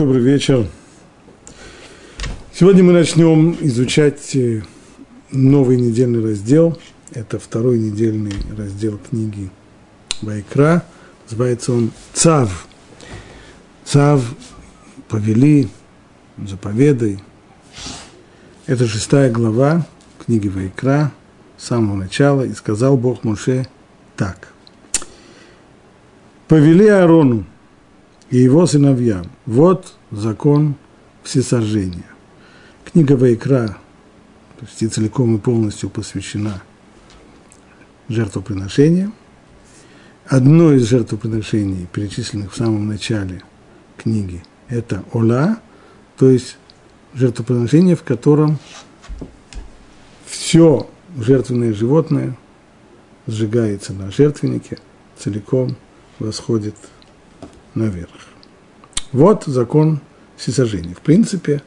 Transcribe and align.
Добрый 0.00 0.22
вечер. 0.22 0.66
Сегодня 2.54 2.82
мы 2.82 2.94
начнем 2.94 3.54
изучать 3.60 4.34
э, 4.34 4.62
новый 5.30 5.76
недельный 5.76 6.24
раздел. 6.24 6.78
Это 7.12 7.38
второй 7.38 7.78
недельный 7.78 8.32
раздел 8.56 8.98
книги 9.10 9.50
Байкра. 10.22 10.86
Называется 11.26 11.74
он 11.74 11.90
Цав. 12.14 12.66
Цав 13.84 14.24
повели, 15.10 15.68
заповедай. 16.38 17.22
Это 18.64 18.86
шестая 18.86 19.30
глава 19.30 19.86
книги 20.24 20.48
Вайкра 20.48 21.12
с 21.58 21.66
самого 21.66 21.96
начала. 21.96 22.40
И 22.40 22.54
сказал 22.54 22.96
Бог 22.96 23.22
Моше 23.22 23.66
так. 24.16 24.48
Повели 26.48 26.86
Аарону 26.86 27.44
и 28.30 28.38
его 28.38 28.66
сыновьям. 28.66 29.26
Вот 29.46 29.94
закон 30.10 30.76
всесожжения. 31.22 32.06
Книга 32.84 33.16
Вайкра 33.16 33.76
почти 34.58 34.88
целиком 34.88 35.36
и 35.36 35.38
полностью 35.38 35.90
посвящена 35.90 36.62
жертвоприношениям. 38.08 39.14
Одно 40.26 40.72
из 40.72 40.88
жертвоприношений, 40.88 41.88
перечисленных 41.92 42.52
в 42.52 42.56
самом 42.56 42.86
начале 42.86 43.42
книги, 43.96 44.44
это 44.68 45.04
Ола, 45.12 45.58
то 46.16 46.30
есть 46.30 46.56
жертвоприношение, 47.14 47.96
в 47.96 48.04
котором 48.04 48.58
все 50.26 50.88
жертвенное 51.18 51.74
животное 51.74 52.36
сжигается 53.26 53.92
на 53.92 54.10
жертвеннике, 54.10 54.78
целиком 55.18 55.76
восходит 56.20 56.76
наверх. 57.74 58.29
Вот 59.12 59.44
закон 59.46 60.00
всесожжения. 60.36 60.94
В 60.94 61.00
принципе, 61.00 61.62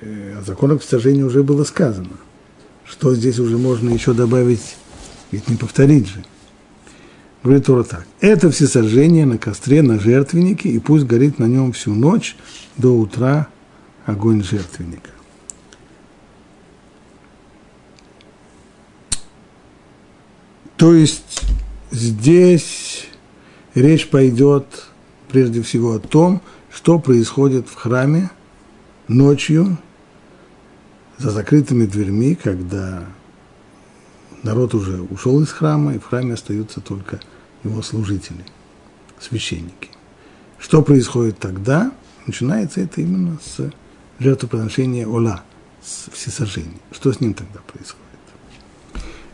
э, 0.00 0.38
о 0.38 0.42
законах 0.42 0.80
всесожжения 0.80 1.24
уже 1.24 1.42
было 1.42 1.64
сказано. 1.64 2.16
Что 2.84 3.14
здесь 3.14 3.38
уже 3.38 3.58
можно 3.58 3.90
еще 3.90 4.14
добавить, 4.14 4.76
ведь 5.30 5.48
не 5.48 5.56
повторить 5.56 6.08
же. 6.08 6.24
Говорит 7.42 7.66
Тора 7.66 7.82
так. 7.82 8.06
Это 8.20 8.50
всесожжение 8.50 9.26
на 9.26 9.36
костре, 9.36 9.82
на 9.82 9.98
жертвеннике, 9.98 10.68
и 10.68 10.78
пусть 10.78 11.06
горит 11.06 11.38
на 11.38 11.44
нем 11.44 11.72
всю 11.72 11.92
ночь 11.92 12.36
до 12.76 12.96
утра 12.96 13.48
огонь 14.06 14.42
жертвенника. 14.42 15.10
То 20.76 20.94
есть 20.94 21.42
здесь 21.90 23.06
речь 23.74 24.08
пойдет 24.08 24.66
прежде 25.30 25.62
всего 25.62 25.94
о 25.94 25.98
том, 25.98 26.42
что 26.72 26.98
происходит 26.98 27.68
в 27.68 27.74
храме 27.74 28.30
ночью 29.06 29.78
за 31.18 31.30
закрытыми 31.30 31.84
дверьми, 31.84 32.34
когда 32.34 33.04
народ 34.42 34.74
уже 34.74 35.02
ушел 35.02 35.40
из 35.42 35.50
храма, 35.50 35.94
и 35.94 35.98
в 35.98 36.06
храме 36.06 36.34
остаются 36.34 36.80
только 36.80 37.20
его 37.62 37.82
служители, 37.82 38.44
священники. 39.20 39.90
Что 40.58 40.82
происходит 40.82 41.38
тогда? 41.38 41.92
Начинается 42.26 42.80
это 42.80 43.00
именно 43.00 43.38
с 43.44 43.70
жертвоприношения 44.18 45.06
Ола, 45.06 45.42
с 45.82 46.10
всесожжения. 46.12 46.80
Что 46.90 47.12
с 47.12 47.20
ним 47.20 47.34
тогда 47.34 47.60
происходит? 47.60 48.00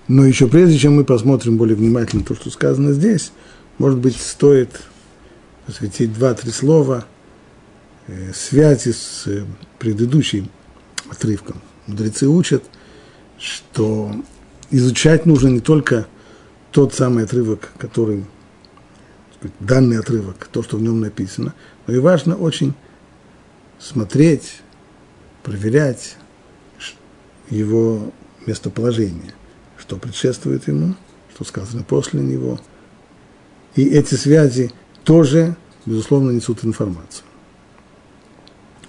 Но 0.08 0.24
еще 0.24 0.48
прежде, 0.48 0.78
чем 0.78 0.96
мы 0.96 1.04
посмотрим 1.04 1.56
более 1.56 1.76
внимательно 1.76 2.24
то, 2.24 2.34
что 2.34 2.50
сказано 2.50 2.92
здесь, 2.92 3.32
может 3.76 3.98
быть, 3.98 4.16
стоит 4.16 4.80
посвятить 5.66 6.12
два-три 6.14 6.50
слова 6.50 7.04
связи 8.34 8.92
с 8.92 9.26
э, 9.26 9.44
предыдущим 9.78 10.50
отрывком. 11.10 11.60
Мудрецы 11.86 12.28
учат, 12.28 12.64
что 13.38 14.12
изучать 14.70 15.26
нужно 15.26 15.48
не 15.48 15.60
только 15.60 16.06
тот 16.72 16.94
самый 16.94 17.24
отрывок, 17.24 17.70
который, 17.78 18.24
данный 19.60 19.98
отрывок, 19.98 20.48
то, 20.50 20.62
что 20.62 20.76
в 20.76 20.82
нем 20.82 21.00
написано, 21.00 21.54
но 21.86 21.94
и 21.94 21.98
важно 21.98 22.36
очень 22.36 22.74
смотреть, 23.78 24.60
проверять 25.42 26.16
его 27.48 28.12
местоположение, 28.46 29.34
что 29.78 29.96
предшествует 29.96 30.66
ему, 30.68 30.94
что 31.34 31.44
сказано 31.44 31.82
после 31.82 32.20
него. 32.20 32.60
И 33.74 33.84
эти 33.84 34.14
связи 34.14 34.72
тоже, 35.04 35.56
безусловно, 35.86 36.32
несут 36.32 36.64
информацию. 36.64 37.27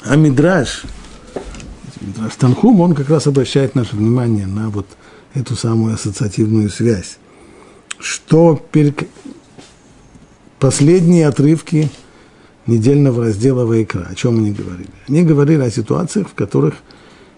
А 0.01 0.15
Мидраш, 0.15 0.83
Мидраш 1.99 2.35
Танхум, 2.35 2.79
он 2.79 2.95
как 2.95 3.09
раз 3.09 3.27
обращает 3.27 3.75
наше 3.75 3.97
внимание 3.97 4.47
на 4.47 4.69
вот 4.69 4.85
эту 5.33 5.55
самую 5.57 5.95
ассоциативную 5.95 6.69
связь. 6.69 7.17
Что 7.99 8.55
перед... 8.71 9.09
последние 10.57 11.27
отрывки 11.27 11.91
недельного 12.65 13.25
раздела 13.25 13.65
Вайкра, 13.65 14.07
о 14.09 14.15
чем 14.15 14.37
они 14.37 14.51
говорили? 14.51 14.89
Они 15.09 15.23
говорили 15.23 15.61
о 15.61 15.71
ситуациях, 15.71 16.29
в 16.29 16.33
которых 16.33 16.75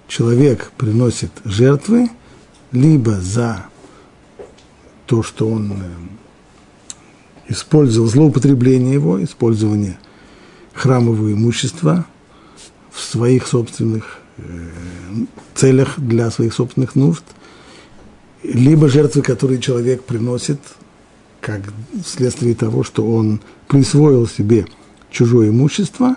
человек 0.07 0.71
приносит 0.77 1.31
жертвы 1.43 2.09
либо 2.71 3.19
за 3.19 3.65
то, 5.07 5.23
что 5.23 5.49
он 5.49 5.73
э, 5.73 5.75
использовал 7.47 8.07
злоупотребление 8.07 8.93
его, 8.93 9.21
использование 9.23 9.97
храмового 10.73 11.33
имущества 11.33 12.05
в 12.91 12.99
своих 12.99 13.47
собственных 13.47 14.19
э, 14.37 14.43
целях 15.55 15.99
для 15.99 16.29
своих 16.31 16.53
собственных 16.53 16.95
нужд, 16.95 17.23
либо 18.43 18.89
жертвы, 18.89 19.21
которые 19.21 19.59
человек 19.59 20.03
приносит, 20.03 20.59
как 21.39 21.61
вследствие 22.05 22.55
того, 22.55 22.83
что 22.83 23.09
он 23.09 23.41
присвоил 23.67 24.27
себе 24.27 24.65
чужое 25.09 25.49
имущество, 25.49 26.15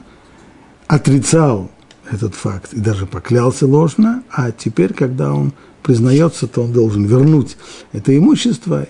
отрицал 0.87 1.71
этот 2.11 2.35
факт 2.35 2.73
и 2.75 2.81
даже 2.81 3.07
поклялся 3.07 3.67
ложно, 3.67 4.23
а 4.31 4.53
теперь, 4.53 4.93
когда 4.93 5.33
он 5.33 5.53
признается, 5.83 6.47
то 6.47 6.63
он 6.63 6.73
должен 6.73 7.05
вернуть 7.05 7.57
это 7.93 8.17
имущество 8.17 8.87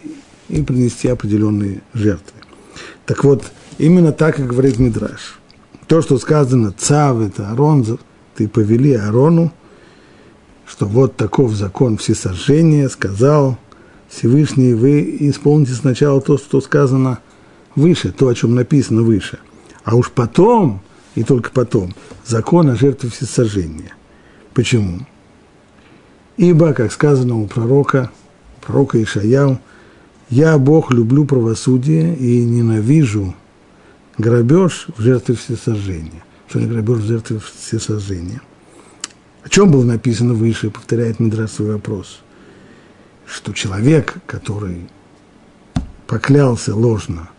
и 0.48 0.62
принести 0.62 1.08
определенные 1.08 1.82
жертвы. 1.92 2.40
Так 3.06 3.24
вот, 3.24 3.44
именно 3.78 4.12
так 4.12 4.38
и 4.40 4.42
говорит 4.42 4.78
Мидраш. 4.78 5.38
То, 5.86 6.00
что 6.00 6.18
сказано, 6.18 6.72
цав, 6.76 7.20
это 7.20 7.50
Арон, 7.50 7.84
ты 8.34 8.48
повели 8.48 8.94
Арону, 8.94 9.52
что 10.66 10.86
вот 10.86 11.16
таков 11.16 11.52
закон 11.52 11.98
всесожжения, 11.98 12.88
сказал 12.88 13.58
Всевышний, 14.08 14.72
вы 14.72 15.16
исполните 15.20 15.72
сначала 15.72 16.20
то, 16.20 16.38
что 16.38 16.60
сказано 16.60 17.18
выше, 17.74 18.12
то, 18.12 18.28
о 18.28 18.34
чем 18.34 18.54
написано 18.54 19.02
выше. 19.02 19.38
А 19.84 19.96
уж 19.96 20.10
потом, 20.10 20.80
и 21.14 21.22
только 21.22 21.50
потом, 21.50 21.94
закон 22.24 22.70
о 22.70 22.76
жертве 22.76 23.10
всесожжения. 23.10 23.94
Почему? 24.54 25.00
Ибо, 26.36 26.72
как 26.72 26.92
сказано 26.92 27.40
у 27.40 27.46
пророка, 27.46 28.10
пророка 28.62 29.02
Ишаяу, 29.02 29.58
я, 30.30 30.56
Бог, 30.56 30.90
люблю 30.90 31.26
правосудие 31.26 32.16
и 32.16 32.42
ненавижу 32.44 33.34
грабеж 34.18 34.86
в 34.96 35.00
жертве 35.00 35.34
всесожжения. 35.34 36.24
Что 36.48 36.60
не 36.60 36.66
грабеж 36.66 36.98
в 36.98 37.06
жертве 37.06 37.38
всесожжения? 37.38 38.40
О 39.42 39.48
чем 39.48 39.70
было 39.70 39.84
написано 39.84 40.34
выше, 40.34 40.70
повторяет 40.70 41.20
Мидраш 41.20 41.50
свой 41.50 41.72
вопрос. 41.72 42.20
Что 43.26 43.52
человек, 43.52 44.16
который 44.26 44.88
поклялся 46.06 46.74
ложно, 46.74 47.30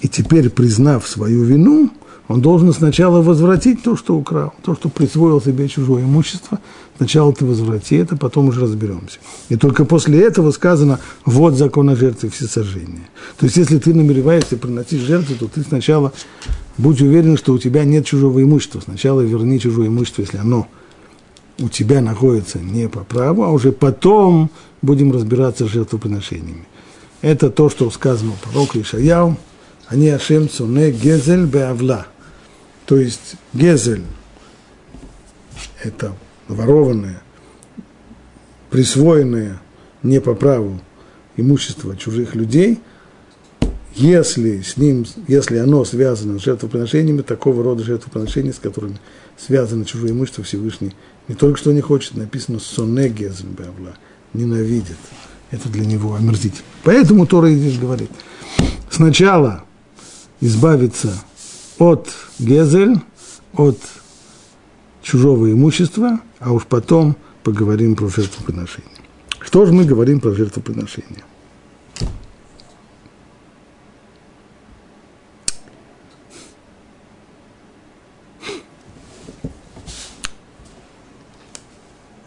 и 0.00 0.08
теперь, 0.08 0.50
признав 0.50 1.06
свою 1.06 1.44
вину, 1.44 1.90
он 2.26 2.40
должен 2.40 2.72
сначала 2.72 3.20
возвратить 3.20 3.82
то, 3.82 3.96
что 3.96 4.16
украл, 4.16 4.54
то, 4.62 4.74
что 4.74 4.88
присвоил 4.88 5.42
себе 5.42 5.68
чужое 5.68 6.04
имущество. 6.04 6.58
Сначала 6.96 7.34
ты 7.34 7.44
возврати 7.44 7.96
это, 7.96 8.16
потом 8.16 8.48
уже 8.48 8.60
разберемся. 8.62 9.18
И 9.50 9.56
только 9.56 9.84
после 9.84 10.22
этого 10.22 10.50
сказано, 10.50 11.00
вот 11.26 11.54
закон 11.54 11.90
о 11.90 11.96
жертве 11.96 12.30
всесожжения. 12.30 13.08
То 13.36 13.44
есть, 13.44 13.58
если 13.58 13.78
ты 13.78 13.92
намереваешься 13.92 14.56
приносить 14.56 15.00
жертву, 15.00 15.34
то 15.38 15.48
ты 15.48 15.62
сначала 15.62 16.12
будь 16.78 17.02
уверен, 17.02 17.36
что 17.36 17.52
у 17.52 17.58
тебя 17.58 17.84
нет 17.84 18.06
чужого 18.06 18.42
имущества. 18.42 18.80
Сначала 18.80 19.20
верни 19.20 19.60
чужое 19.60 19.88
имущество, 19.88 20.22
если 20.22 20.38
оно 20.38 20.66
у 21.58 21.68
тебя 21.68 22.00
находится 22.00 22.58
не 22.58 22.88
по 22.88 23.00
праву, 23.00 23.42
а 23.44 23.50
уже 23.50 23.70
потом 23.70 24.50
будем 24.80 25.12
разбираться 25.12 25.66
с 25.66 25.70
жертвоприношениями. 25.70 26.66
Это 27.20 27.50
то, 27.50 27.68
что 27.68 27.90
сказано 27.90 28.32
у 28.32 28.48
пророка 28.48 28.80
Ишаяу, 28.80 29.36
они 29.88 30.08
Ашем 30.08 30.48
Цуне 30.48 30.90
Гезель 30.90 31.44
Беавла– 31.44 32.06
то 32.86 32.98
есть 32.98 33.36
гезель– 33.52 34.02
это 35.82 36.14
ворованное, 36.48 37.22
присвоенное 38.70 39.60
не 40.02 40.20
по 40.20 40.34
праву 40.34 40.80
имущество 41.36 41.96
чужих 41.96 42.34
людей, 42.34 42.80
если 43.94 44.60
с 44.60 44.76
ним, 44.76 45.06
если 45.28 45.56
оно 45.58 45.84
связано 45.84 46.38
с 46.38 46.42
жертвоприношениями, 46.42 47.22
такого 47.22 47.62
рода 47.62 47.84
жертвоприношения, 47.84 48.52
с 48.52 48.58
которыми 48.58 48.98
связано 49.38 49.84
чужое 49.84 50.10
имущество 50.10 50.42
Всевышний, 50.42 50.94
не 51.28 51.34
только 51.34 51.58
что 51.58 51.72
не 51.72 51.80
хочет, 51.80 52.16
написано 52.16 52.58
сонегезм 52.58 53.52
бавла, 53.52 53.94
ненавидит. 54.32 54.98
Это 55.50 55.68
для 55.68 55.86
него 55.86 56.14
омерзительно. 56.14 56.64
Поэтому 56.82 57.26
Тора 57.26 57.50
здесь 57.50 57.78
говорит, 57.78 58.10
сначала 58.90 59.64
избавиться 60.40 61.14
от 61.78 62.12
гезель, 62.38 63.00
от 63.54 63.78
чужого 65.02 65.50
имущества, 65.52 66.20
а 66.38 66.52
уж 66.52 66.64
потом 66.64 67.16
поговорим 67.42 67.94
про 67.96 68.08
жертвоприношение. 68.08 68.90
Что 69.40 69.66
же 69.66 69.72
мы 69.72 69.84
говорим 69.84 70.20
про 70.20 70.32
жертвоприношение? 70.32 71.24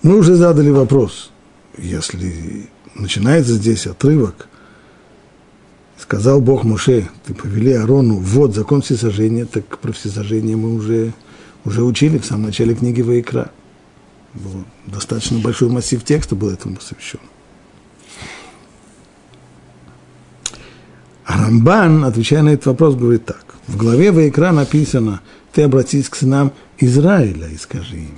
Мы 0.03 0.17
уже 0.19 0.35
задали 0.35 0.69
вопрос, 0.69 1.31
если 1.77 2.69
начинается 2.95 3.55
здесь 3.55 3.87
отрывок, 3.87 4.47
сказал 6.07 6.39
Бог 6.39 6.63
Муше, 6.63 7.09
ты 7.25 7.33
повели 7.33 7.73
Арону, 7.73 8.15
вот 8.15 8.55
закон 8.55 8.81
всесожжения, 8.81 9.45
так 9.45 9.77
про 9.79 9.91
всесожжение 9.91 10.55
мы 10.55 10.73
уже, 10.73 11.11
уже 11.65 11.83
учили 11.83 12.17
в 12.17 12.25
самом 12.25 12.43
начале 12.43 12.75
книги 12.75 13.01
Ваикра. 13.01 13.51
Был 14.33 14.63
достаточно 14.85 15.39
большой 15.39 15.69
массив 15.69 16.01
текста 16.01 16.35
был 16.35 16.49
этому 16.49 16.77
посвящен. 16.77 17.19
А 21.25 21.43
Рамбан, 21.43 22.05
отвечая 22.05 22.41
на 22.41 22.49
этот 22.49 22.67
вопрос, 22.67 22.95
говорит 22.95 23.25
так. 23.25 23.43
В 23.67 23.75
главе 23.75 24.13
Ваикра 24.13 24.53
написано, 24.53 25.19
ты 25.51 25.63
обратись 25.63 26.07
к 26.07 26.15
сынам 26.15 26.53
Израиля 26.77 27.49
и 27.49 27.57
скажи 27.57 27.97
им. 27.97 28.17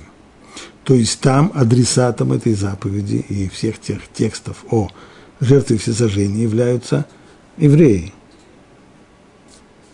То 0.84 0.94
есть 0.94 1.18
там 1.18 1.50
адресатом 1.56 2.32
этой 2.32 2.54
заповеди 2.54 3.16
и 3.28 3.48
всех 3.48 3.80
тех 3.80 3.98
текстов 4.14 4.64
о 4.70 4.90
жертве 5.40 5.76
всесожжения 5.76 6.42
являются 6.42 7.06
евреи. 7.60 8.12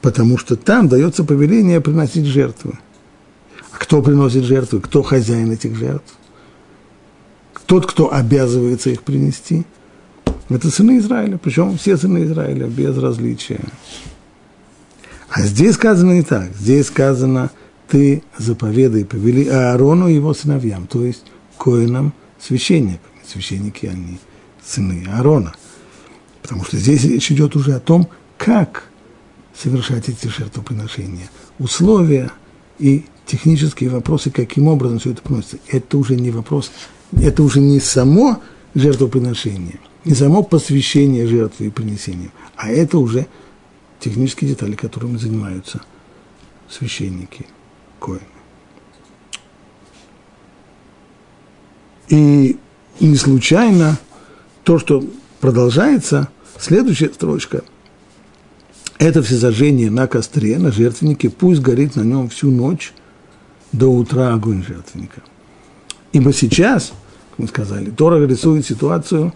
Потому 0.00 0.38
что 0.38 0.56
там 0.56 0.88
дается 0.88 1.24
повеление 1.24 1.80
приносить 1.80 2.26
жертвы. 2.26 2.78
А 3.72 3.78
кто 3.78 4.02
приносит 4.02 4.44
жертвы? 4.44 4.80
Кто 4.80 5.02
хозяин 5.02 5.50
этих 5.50 5.76
жертв? 5.76 6.14
Тот, 7.66 7.86
кто 7.86 8.12
обязывается 8.12 8.90
их 8.90 9.02
принести, 9.02 9.64
это 10.48 10.70
сыны 10.70 10.98
Израиля, 10.98 11.36
причем 11.36 11.76
все 11.76 11.96
сыны 11.96 12.24
Израиля, 12.24 12.68
без 12.68 12.96
различия. 12.96 13.60
А 15.28 15.42
здесь 15.42 15.74
сказано 15.74 16.12
не 16.12 16.22
так. 16.22 16.54
Здесь 16.54 16.86
сказано– 16.86 17.50
ты 17.88 18.22
заповедай, 18.36 19.04
повели 19.04 19.48
Аарону 19.48 20.08
и 20.08 20.14
его 20.14 20.34
сыновьям, 20.34 20.86
то 20.86 21.04
есть 21.04 21.24
коинам, 21.58 22.12
священникам. 22.40 23.00
Священники, 23.26 23.86
они 23.86 24.18
сыны 24.64 25.04
Аарона. 25.08 25.52
Потому 26.46 26.64
что 26.64 26.76
здесь 26.76 27.02
речь 27.02 27.32
идет 27.32 27.56
уже 27.56 27.72
о 27.72 27.81
том, 27.81 28.08
как 28.38 28.84
совершать 29.52 30.08
эти 30.08 30.28
жертвоприношения. 30.28 31.28
Условия 31.58 32.31
и 32.78 33.04
технические 33.26 33.90
вопросы, 33.90 34.31
каким 34.31 34.69
образом 34.69 35.00
все 35.00 35.10
это 35.10 35.22
приносится, 35.22 35.58
это 35.66 35.98
уже 35.98 36.14
не 36.14 36.31
вопрос, 36.31 36.70
это 37.20 37.43
уже 37.43 37.58
не 37.58 37.81
само 37.81 38.40
жертвоприношение, 38.76 39.81
не 40.04 40.14
само 40.14 40.44
посвящение 40.44 41.26
жертвы 41.26 41.66
и 41.66 41.70
принесения, 41.70 42.31
а 42.54 42.70
это 42.70 42.99
уже 42.99 43.26
технические 43.99 44.50
детали, 44.50 44.76
которыми 44.76 45.16
занимаются 45.16 45.81
священники– 46.70 47.44
Коэн. 47.99 48.20
И 52.06 52.56
не 53.00 53.16
случайно 53.16 53.99
то, 54.62 54.78
что 54.78 55.02
продолжается, 55.40 56.28
следующая 56.58 57.12
строчка, 57.12 57.62
это 58.99 59.23
все 59.23 59.37
зажжение 59.37 59.91
на 59.91 60.06
костре, 60.06 60.58
на 60.58 60.73
жертвеннике, 60.73 61.31
пусть 61.31 61.61
горит 61.61 61.97
на 61.97 62.03
нем 62.03 62.29
всю 62.29 62.50
ночь 62.50 62.93
до 63.73 63.88
утра 63.88 64.32
огонь 64.32 64.64
жертвенника. 64.67 65.23
Ибо 66.12 66.32
сейчас, 66.32 66.93
как 67.31 67.38
мы 67.38 67.49
сказали, 67.49 67.91
Тора 67.91 68.25
рисует 68.26 68.64
ситуацию, 68.64 69.35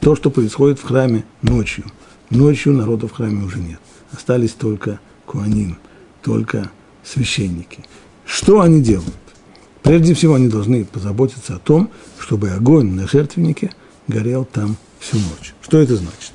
то, 0.00 0.14
что 0.14 0.30
происходит 0.30 0.78
в 0.78 0.84
храме 0.84 1.24
ночью. 1.42 1.84
Ночью 2.30 2.72
народа 2.72 3.08
в 3.08 3.12
храме 3.12 3.44
уже 3.44 3.58
нет. 3.58 3.80
Остались 4.12 4.52
только 4.52 5.00
куаним, 5.26 5.78
только 6.22 6.70
священники. 7.04 7.84
Что 8.24 8.60
они 8.60 8.80
делают? 8.80 9.14
Прежде 9.82 10.14
всего, 10.14 10.34
они 10.34 10.48
должны 10.48 10.84
позаботиться 10.84 11.56
о 11.56 11.58
том, 11.58 11.90
чтобы 12.18 12.50
огонь 12.50 12.92
на 12.92 13.08
жертвеннике 13.08 13.72
горел 14.06 14.44
там 14.44 14.76
всю 15.00 15.16
ночь. 15.16 15.54
Что 15.60 15.78
это 15.78 15.96
значит? 15.96 16.32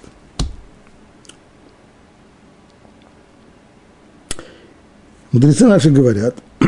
Мудрецы 5.32 5.68
наши 5.68 5.92
говорят, 5.92 6.36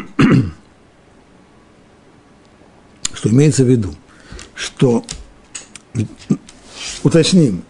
что 3.13 3.29
имеется 3.29 3.63
в 3.63 3.67
виду, 3.67 3.93
что, 4.55 5.05
уточним, 7.03 7.63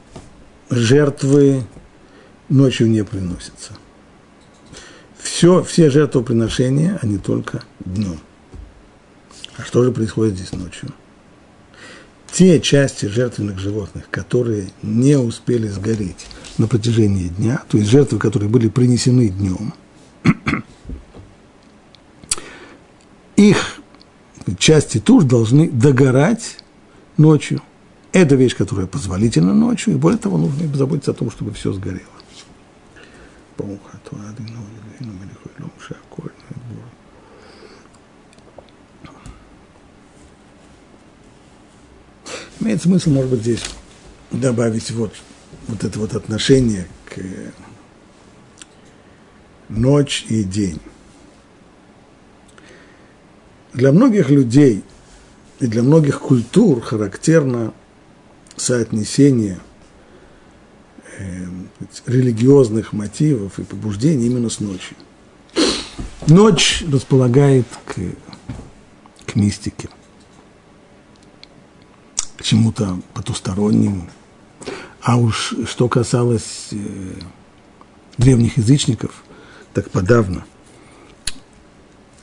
жертвы 0.70 1.64
ночью 2.50 2.90
не 2.90 3.04
приносятся– 3.04 3.74
все, 5.40 5.64
все 5.64 5.90
жертвоприношения, 5.90 7.00
они 7.02 7.18
только 7.18 7.64
днем. 7.80 8.20
А 9.56 9.64
что 9.64 9.84
же 9.84 9.92
происходит 9.94 10.36
здесь 10.36 10.52
ночью? 10.52 10.90
Те 12.32 12.60
части 12.60 13.06
жертвенных 13.06 13.58
животных, 13.58 14.10
которые 14.12 14.70
не 14.82 15.18
успели 15.18 15.68
сгореть 15.68 16.28
на 16.58 16.68
протяжении 16.68 17.30
дня, 17.30 17.64
то 17.70 17.78
есть 17.78 17.90
жертвы, 17.90 18.20
которые 18.20 18.50
были 18.50 18.68
принесены 18.68 19.30
днем, 19.30 19.74
их 23.36 23.80
части 24.60 25.00
туш 25.00 25.24
должны 25.24 25.70
догорать 25.70 26.60
ночью. 27.18 27.62
Это 28.12 28.36
вещь, 28.36 28.56
которая 28.56 28.86
позволительна 28.86 29.54
ночью, 29.54 29.94
и 29.94 29.98
более 29.98 30.20
того, 30.20 30.38
нужно 30.38 30.76
заботиться 30.76 31.12
о 31.12 31.14
том, 31.16 31.32
чтобы 31.32 31.54
все 31.54 31.74
сгорело. 31.74 32.04
Имеет 42.60 42.82
смысл, 42.82 43.12
может 43.12 43.32
быть, 43.32 43.42
здесь 43.42 43.64
добавить 44.32 44.92
вот, 44.92 45.14
вот 45.68 45.84
это 45.84 45.98
вот 45.98 46.14
отношение 46.14 46.88
к 47.06 47.22
ночь 49.70 50.26
и 50.28 50.44
день. 50.44 50.80
Для 53.74 53.92
многих 53.92 54.30
людей 54.30 54.84
и 55.60 55.68
для 55.68 55.84
многих 55.84 56.20
культур 56.20 56.82
характерно 56.82 57.74
соотнесение 58.56 59.60
э, 61.18 61.46
религиозных 62.06 62.94
мотивов 62.94 63.60
и 63.60 63.64
побуждений 63.64 64.28
именно 64.28 64.50
с 64.50 64.60
ночью. 64.60 64.98
Ночь 66.28 66.84
располагает 66.88 67.66
к, 67.86 67.96
к 69.26 69.36
мистике 69.36 69.90
к 72.40 72.44
чему-то 72.44 73.02
потустороннему. 73.14 74.10
А 75.02 75.18
уж 75.18 75.54
что 75.68 75.90
касалось 75.90 76.70
э, 76.72 76.78
древних 78.18 78.58
язычников, 78.58 79.24
так 79.74 79.90
подавно. 79.92 80.46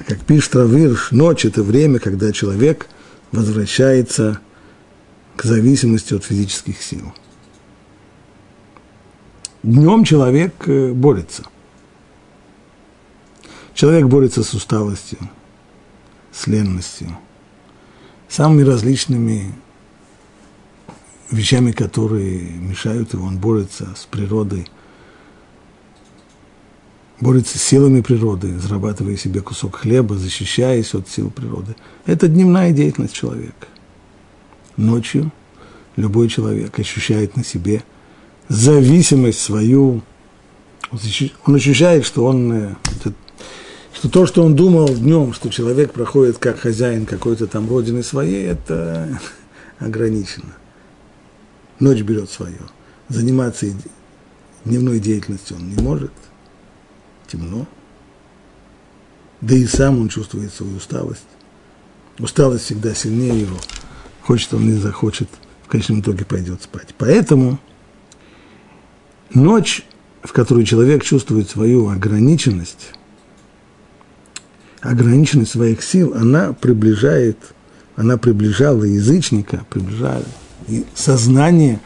Как 0.07 0.21
пишет 0.21 0.55
Равирш, 0.55 1.11
ночь– 1.11 1.45
это 1.47 1.65
время, 1.65 1.99
когда 1.99 2.31
человек 2.31 2.87
возвращается 3.33 4.41
к 5.35 5.43
зависимости 5.43 6.15
от 6.15 6.25
физических 6.25 6.81
сил. 6.81 7.13
Днем 9.65 10.05
человек 10.05 10.55
э, 10.69 10.93
борется. 10.93 11.43
Человек 13.75 14.07
борется 14.07 14.45
с 14.45 14.55
усталостью, 14.55 15.19
с 16.33 16.47
ленностью, 16.47 17.19
самыми 18.29 18.63
различными 18.63 19.53
вещами, 21.33 21.73
которые 21.73 22.43
мешают 22.43 23.13
его, 23.13 23.27
он 23.27 23.39
борется 23.39 23.93
с 23.97 24.07
природой, 24.07 24.69
борется 27.20 27.58
с 27.58 27.62
силами 27.62 28.00
природы, 28.00 28.58
зарабатывая 28.58 29.16
себе 29.16 29.40
кусок 29.40 29.76
хлеба, 29.76 30.16
защищаясь 30.16 30.94
от 30.94 31.08
сил 31.08 31.30
природы. 31.30 31.76
Это 32.04 32.28
дневная 32.28 32.73
деятельность 32.73 33.14
человека. 33.14 33.66
Ночью 34.76 35.32
любой 35.96 36.28
человек 36.28 36.78
ощущает 36.78 37.37
на 37.37 37.44
себе 37.44 37.82
зависимость 38.49 39.40
свою 39.40 40.02
Он 41.44 41.54
ощущает, 41.54 42.04
что 42.04 42.25
он, 42.25 42.52
э, 42.52 42.75
что 43.92 44.08
то, 44.08 44.26
что 44.26 44.44
он 44.44 44.54
думал 44.54 44.88
днем, 44.88 45.32
что 45.32 45.49
человек 45.49 45.92
проходит 45.92 46.38
как 46.38 46.61
хозяин 46.61 47.06
какой-то 47.06 47.46
там 47.46 47.68
родины 47.68 48.02
своей, 48.02 48.46
это 48.46 49.18
ограничено. 49.78 50.54
Ночь 51.80 52.02
берет 52.02 52.30
свое. 52.30 52.61
Заниматься 53.08 53.66
дневной 54.64 55.00
деятельностью 55.00 55.56
он 55.56 55.70
не 55.70 55.82
может. 55.82 56.12
Темно. 57.28 57.66
Да 59.40 59.54
и 59.54 59.66
сам 59.66 60.00
он 60.00 60.09
чувствует 60.09 60.52
свою 60.52 60.76
усталость. 60.76 61.26
Усталость 62.18 62.64
всегда 62.64 62.95
сильнее 62.95 63.40
его. 63.40 63.59
Хочет 64.23 64.54
он 64.54 64.68
или 64.68 64.78
захочет, 64.78 65.28
в 65.64 65.68
конечном 65.68 66.00
итоге 66.00 66.25
пойдет 66.25 66.62
спать. 66.62 66.95
Поэтому 66.97 67.59
ночь, 69.35 69.85
в 70.23 70.33
которой 70.33 70.64
человек 70.64 71.04
чувствует 71.04 71.50
свою 71.50 71.88
ограниченность, 71.88 72.92
ограниченность 74.80 75.52
своих 75.52 75.83
сил, 75.83 76.14
она 76.14 76.52
приближает, 76.52 77.38
она 77.97 78.16
приближала 78.16 78.85
язычника, 78.85 79.66
приближала 79.68 80.25
и 80.68 80.85
сознание 80.95 81.80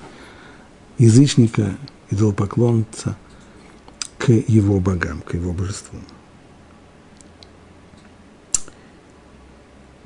язычника, 0.99 1.75
идолопоклонца 2.11 3.17
к 4.21 4.29
его 4.29 4.81
богам, 4.81 5.23
к 5.23 5.33
его 5.33 5.55
божеству. 5.55 5.99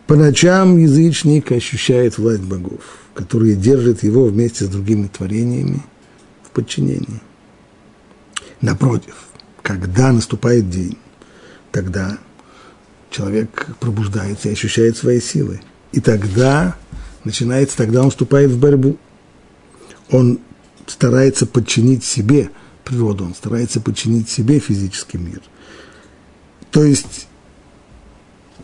По 0.07 0.15
ночам 0.15 0.79
язычник 0.79 1.51
ощущает 1.51 2.17
власть 2.17 2.43
богов, 2.43 2.81
которые 3.13 3.57
держат 3.57 4.05
его 4.05 4.27
вместе 4.27 4.67
с 4.67 4.69
другими 4.69 5.09
творениями 5.09 5.83
в 6.45 6.51
подчинении. 6.51 7.21
Напротив, 8.61 9.17
когда 9.63 10.13
наступает 10.13 10.71
день, 10.71 10.97
тогда 11.73 12.19
человек 13.11 13.67
пробуждается 13.81 14.49
и 14.49 14.53
ощущает 14.53 14.97
свои 14.97 15.21
силы. 15.21 15.61
И 15.91 16.01
тогда 16.01 16.77
начинается, 17.25 17.77
тогда 17.77 18.05
он 18.05 18.11
вступает 18.11 18.53
в 18.53 18.61
борьбу. 18.61 18.97
Он 20.11 20.39
старается 20.87 21.47
подчинить 21.47 22.05
себе 22.05 22.51
природу, 22.85 23.25
он 23.25 23.35
старается 23.35 23.81
подчинить 23.81 24.29
себе 24.29 24.59
физический 24.59 25.19
мир. 25.19 25.41
То 26.71 26.85
есть 26.85 27.29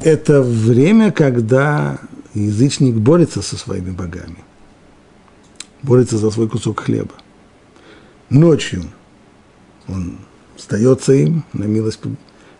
это 0.00 0.42
время, 0.42 1.12
когда 1.12 1.98
язычник 2.34 2.94
борется 2.94 3.42
со 3.42 3.56
своими 3.56 3.90
богами, 3.90 4.38
борется 5.82 6.18
за 6.18 6.30
свой 6.30 6.48
кусок 6.48 6.80
хлеба. 6.80 7.14
Ночью 8.28 8.84
он 9.88 10.18
сдается 10.56 11.12
им 11.12 11.44
на 11.52 11.64
милость 11.64 12.00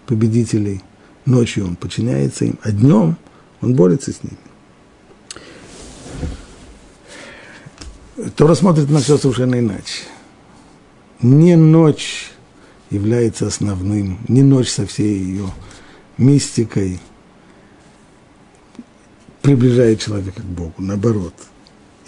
победителей, 0.07 0.83
ночью 1.27 1.67
он 1.67 1.77
подчиняется 1.77 2.45
им, 2.45 2.59
а 2.63 2.73
днем 2.73 3.17
он 3.61 3.75
борется 3.75 4.13
с 4.13 4.23
ними. 4.23 4.39
Тора 8.37 8.55
смотрит 8.55 8.91
на 8.91 9.01
все 9.01 9.17
совершенно 9.17 9.59
иначе. 9.59 10.05
Не 11.23 11.57
ночь 11.57 12.31
является 12.91 13.47
основным, 13.47 14.19
не 14.27 14.43
ночь 14.43 14.71
со 14.71 14.87
всей 14.87 15.19
ее 15.19 15.47
мистикой 16.17 16.99
приближает 19.43 20.01
человека 20.01 20.41
к 20.43 20.47
Богу, 20.47 20.75
наоборот. 20.79 21.35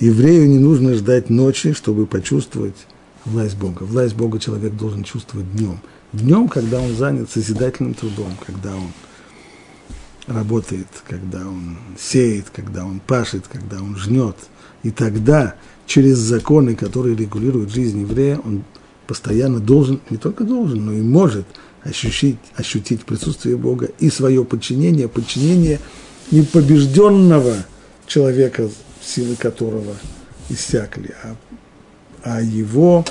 Еврею 0.01 0.49
не 0.49 0.59
нужно 0.59 0.95
ждать 0.95 1.31
ночи, 1.31 1.75
чтобы 1.75 2.07
почувствовать 2.07 2.87
власть 3.25 3.57
Бога. 3.57 3.85
Власть 3.85 4.15
Бога 4.15 4.39
человек 4.39 4.75
должен 4.75 5.05
чувствовать 5.05 5.51
днем. 5.53 5.79
Днем, 6.13 6.49
когда 6.49 6.81
он 6.81 6.95
занят 6.95 7.31
созидательным 7.31 7.95
трудом, 7.95 8.33
когда 8.45 8.75
он 8.75 8.93
работает, 10.27 10.89
когда 11.07 11.47
он 11.47 11.77
сеет, 11.99 12.51
когда 12.51 12.85
он 12.85 13.01
пашет, 13.01 13.45
когда 13.47 13.77
он 13.77 13.97
жнет. 13.97 14.37
И 14.83 14.91
тогда 14.91 15.55
через 15.87 16.19
законы, 16.19 16.75
которые 16.75 17.15
регулируют 17.15 17.71
жизнь 17.71 18.01
еврея, 18.01 18.39
он 18.45 18.65
постоянно 19.07 19.61
должен, 19.61 20.01
не 20.11 20.17
только 20.17 20.45
должен, 20.45 20.87
но 20.87 20.93
и 20.93 21.01
может 21.01 21.47
ощутить, 21.83 22.39
ощутить 22.55 23.05
присутствие 23.05 23.57
Бога 23.57 23.91
и 23.99 24.11
свое 24.11 24.45
подчинение, 24.45 25.09
подчинение 25.09 25.81
непобежденного 26.31 27.57
человека, 28.07 28.69
силы 29.01 29.37
которого 29.37 29.95
иссякли, 30.49 31.15
а, 31.23 31.37
а 32.23 32.41
его 32.41 33.05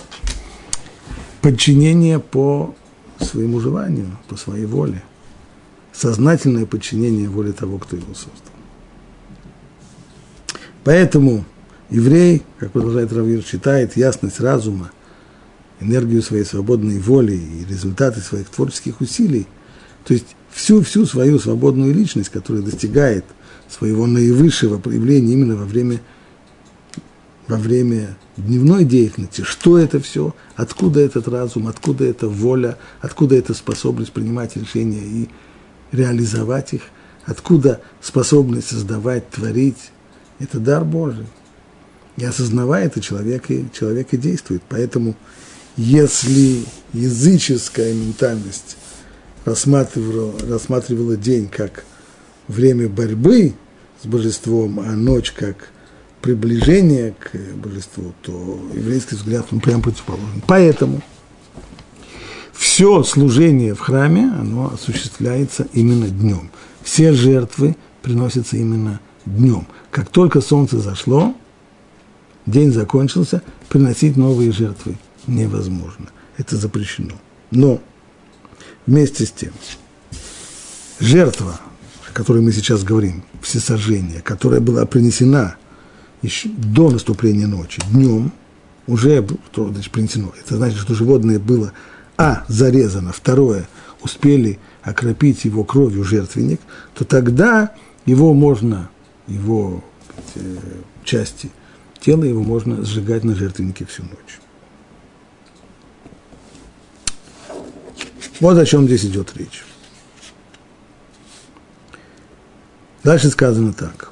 подчинение 1.41 2.19
по 2.19 2.75
своему 3.19 3.59
желанию, 3.59 4.17
по 4.27 4.35
своей 4.35 4.65
воле. 4.65 5.03
Сознательное 5.91 6.65
подчинение 6.65 7.27
воле 7.27 7.51
того, 7.51 7.77
кто 7.77 7.97
его 7.97 8.13
создал. 8.13 8.33
Поэтому 10.83 11.45
Еврей, 11.89 12.43
как 12.57 12.71
продолжает 12.71 13.11
Равир, 13.11 13.43
считает 13.43 13.97
ясность 13.97 14.39
разума, 14.39 14.91
энергию 15.81 16.21
своей 16.21 16.45
свободной 16.45 16.99
воли 16.99 17.33
и 17.33 17.65
результаты 17.65 18.21
своих 18.21 18.47
творческих 18.49 19.01
усилий, 19.01 19.47
то 20.05 20.13
есть 20.13 20.35
всю-всю 20.51 21.05
свою 21.05 21.39
свободную 21.39 21.93
личность, 21.93 22.29
которая 22.29 22.63
достигает 22.63 23.25
своего 23.69 24.05
наивысшего 24.05 24.77
проявления 24.77 25.33
именно 25.33 25.55
во 25.55 25.65
время, 25.65 26.01
во 27.47 27.57
время 27.57 28.17
дневной 28.37 28.85
деятельности. 28.85 29.41
Что 29.41 29.77
это 29.77 29.99
все? 29.99 30.35
Откуда 30.55 30.99
этот 30.99 31.27
разум? 31.27 31.67
Откуда 31.67 32.05
эта 32.05 32.27
воля? 32.27 32.77
Откуда 32.99 33.35
эта 33.35 33.53
способность 33.53 34.11
принимать 34.11 34.55
решения 34.57 35.03
и 35.03 35.29
реализовать 35.91 36.73
их? 36.73 36.81
Откуда 37.25 37.81
способность 38.01 38.67
создавать, 38.67 39.29
творить? 39.29 39.91
Это 40.39 40.59
дар 40.59 40.83
Божий. 40.83 41.27
И 42.17 42.25
осознавая 42.25 42.87
это, 42.87 42.99
человек 42.99 43.49
и, 43.49 43.67
человек 43.71 44.09
и 44.11 44.17
действует. 44.17 44.63
Поэтому, 44.67 45.15
если 45.77 46.63
языческая 46.93 47.93
ментальность 47.93 48.77
рассматривала, 49.45 50.33
рассматривала 50.47 51.15
день 51.15 51.47
как 51.47 51.85
время 52.47 52.89
борьбы 52.89 53.53
с 54.01 54.05
божеством, 54.05 54.79
а 54.79 54.91
ночь 54.91 55.31
как 55.31 55.69
приближение 56.21 57.15
к 57.19 57.35
божеству, 57.55 58.13
то 58.21 58.59
еврейский 58.73 59.15
взгляд, 59.15 59.47
он 59.51 59.59
прям 59.59 59.81
противоположен. 59.81 60.43
Поэтому 60.45 61.01
все 62.53 63.03
служение 63.03 63.73
в 63.73 63.79
храме, 63.79 64.31
оно 64.37 64.71
осуществляется 64.73 65.67
именно 65.73 66.07
днем. 66.07 66.51
Все 66.83 67.13
жертвы 67.13 67.75
приносятся 68.01 68.57
именно 68.57 68.99
днем. 69.25 69.67
Как 69.89 70.09
только 70.09 70.41
солнце 70.41 70.79
зашло, 70.79 71.33
день 72.45 72.71
закончился, 72.71 73.41
приносить 73.69 74.17
новые 74.17 74.51
жертвы 74.51 74.97
невозможно. 75.27 76.07
Это 76.37 76.55
запрещено. 76.55 77.15
Но 77.51 77.81
вместе 78.85 79.25
с 79.25 79.31
тем, 79.31 79.53
жертва, 80.99 81.59
о 82.09 82.13
которой 82.13 82.41
мы 82.41 82.51
сейчас 82.51 82.83
говорим, 82.83 83.23
всесожжение, 83.41 84.21
которая 84.21 84.59
была 84.61 84.85
принесена 84.85 85.55
еще 86.21 86.49
до 86.49 86.89
наступления 86.89 87.47
ночи, 87.47 87.81
днем, 87.91 88.31
уже 88.87 89.25
значит, 89.55 89.91
принесено. 89.91 90.31
Это 90.39 90.57
значит, 90.57 90.79
что 90.79 90.93
животное 90.95 91.39
было, 91.39 91.73
а, 92.17 92.45
зарезано, 92.47 93.11
второе, 93.11 93.67
успели 94.01 94.59
окропить 94.83 95.45
его 95.45 95.63
кровью 95.63 96.03
жертвенник, 96.03 96.61
то 96.93 97.05
тогда 97.05 97.71
его 98.05 98.33
можно, 98.33 98.89
его 99.27 99.83
части– 101.03 101.51
тело 102.01 102.23
его 102.23 102.43
можно 102.43 102.83
сжигать 102.83 103.23
на 103.23 103.35
жертвеннике 103.35 103.85
всю 103.85 104.03
ночь. 104.03 104.40
Вот 108.41 108.57
о 108.57 108.65
чем 108.65 108.87
здесь 108.87 109.05
идет 109.05 109.37
речь. 109.37 109.63
Дальше 113.03 113.29
сказано 113.29 113.71
так. 113.71 114.11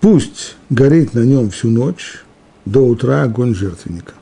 Пусть 0.00 0.56
горит 0.70 1.12
на 1.12 1.20
нем 1.20 1.50
всю 1.50 1.68
ночь 1.68 2.24
до 2.64 2.80
утра 2.80 3.22
огонь 3.22 3.54
жертвенника. 3.54 4.14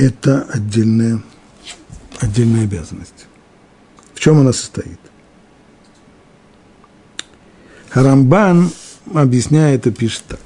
это 0.00 0.46
отдельная, 0.50 1.20
отдельная 2.20 2.64
обязанность. 2.64 3.26
В 4.14 4.20
чем 4.20 4.38
она 4.38 4.52
состоит? 4.52 5.00
Харамбан, 7.88 8.70
объясняет 9.12 9.86
это, 9.86 9.96
пишет 9.96 10.24
так. 10.28 10.40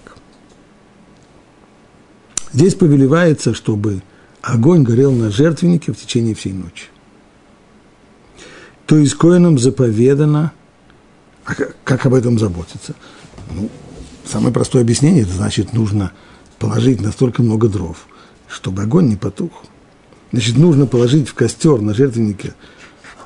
Здесь 2.53 2.75
повелевается, 2.75 3.53
чтобы 3.53 4.03
огонь 4.41 4.85
горел 4.85 5.13
на 5.13 5.31
жертвеннике 5.31 5.93
в 5.93 5.97
течение 5.97 6.35
всей 6.35 6.53
ночи. 6.53 6.87
То 8.87 8.97
есть 8.97 9.15
коинам 9.15 9.59
заповедано, 9.59 10.53
а 11.45 11.55
как 11.55 12.07
об 12.07 12.15
этом 12.15 12.39
заботиться? 12.39 12.95
Ну, 13.51 13.71
самое 14.25 14.53
простое 14.55 14.83
объяснение, 14.83 15.25
это 15.25 15.33
значит, 15.33 15.73
нужно 15.73 16.13
положить 16.59 17.01
настолько 17.01 17.43
много 17.43 17.69
дров, 17.69 18.07
чтобы 18.49 18.83
огонь 18.83 19.09
не 19.09 19.17
потух. 19.17 19.65
Значит, 20.35 20.57
нужно 20.57 20.87
положить 20.87 21.29
в 21.29 21.35
костер 21.35 21.81
на 21.81 21.95
жертвеннике 21.95 22.55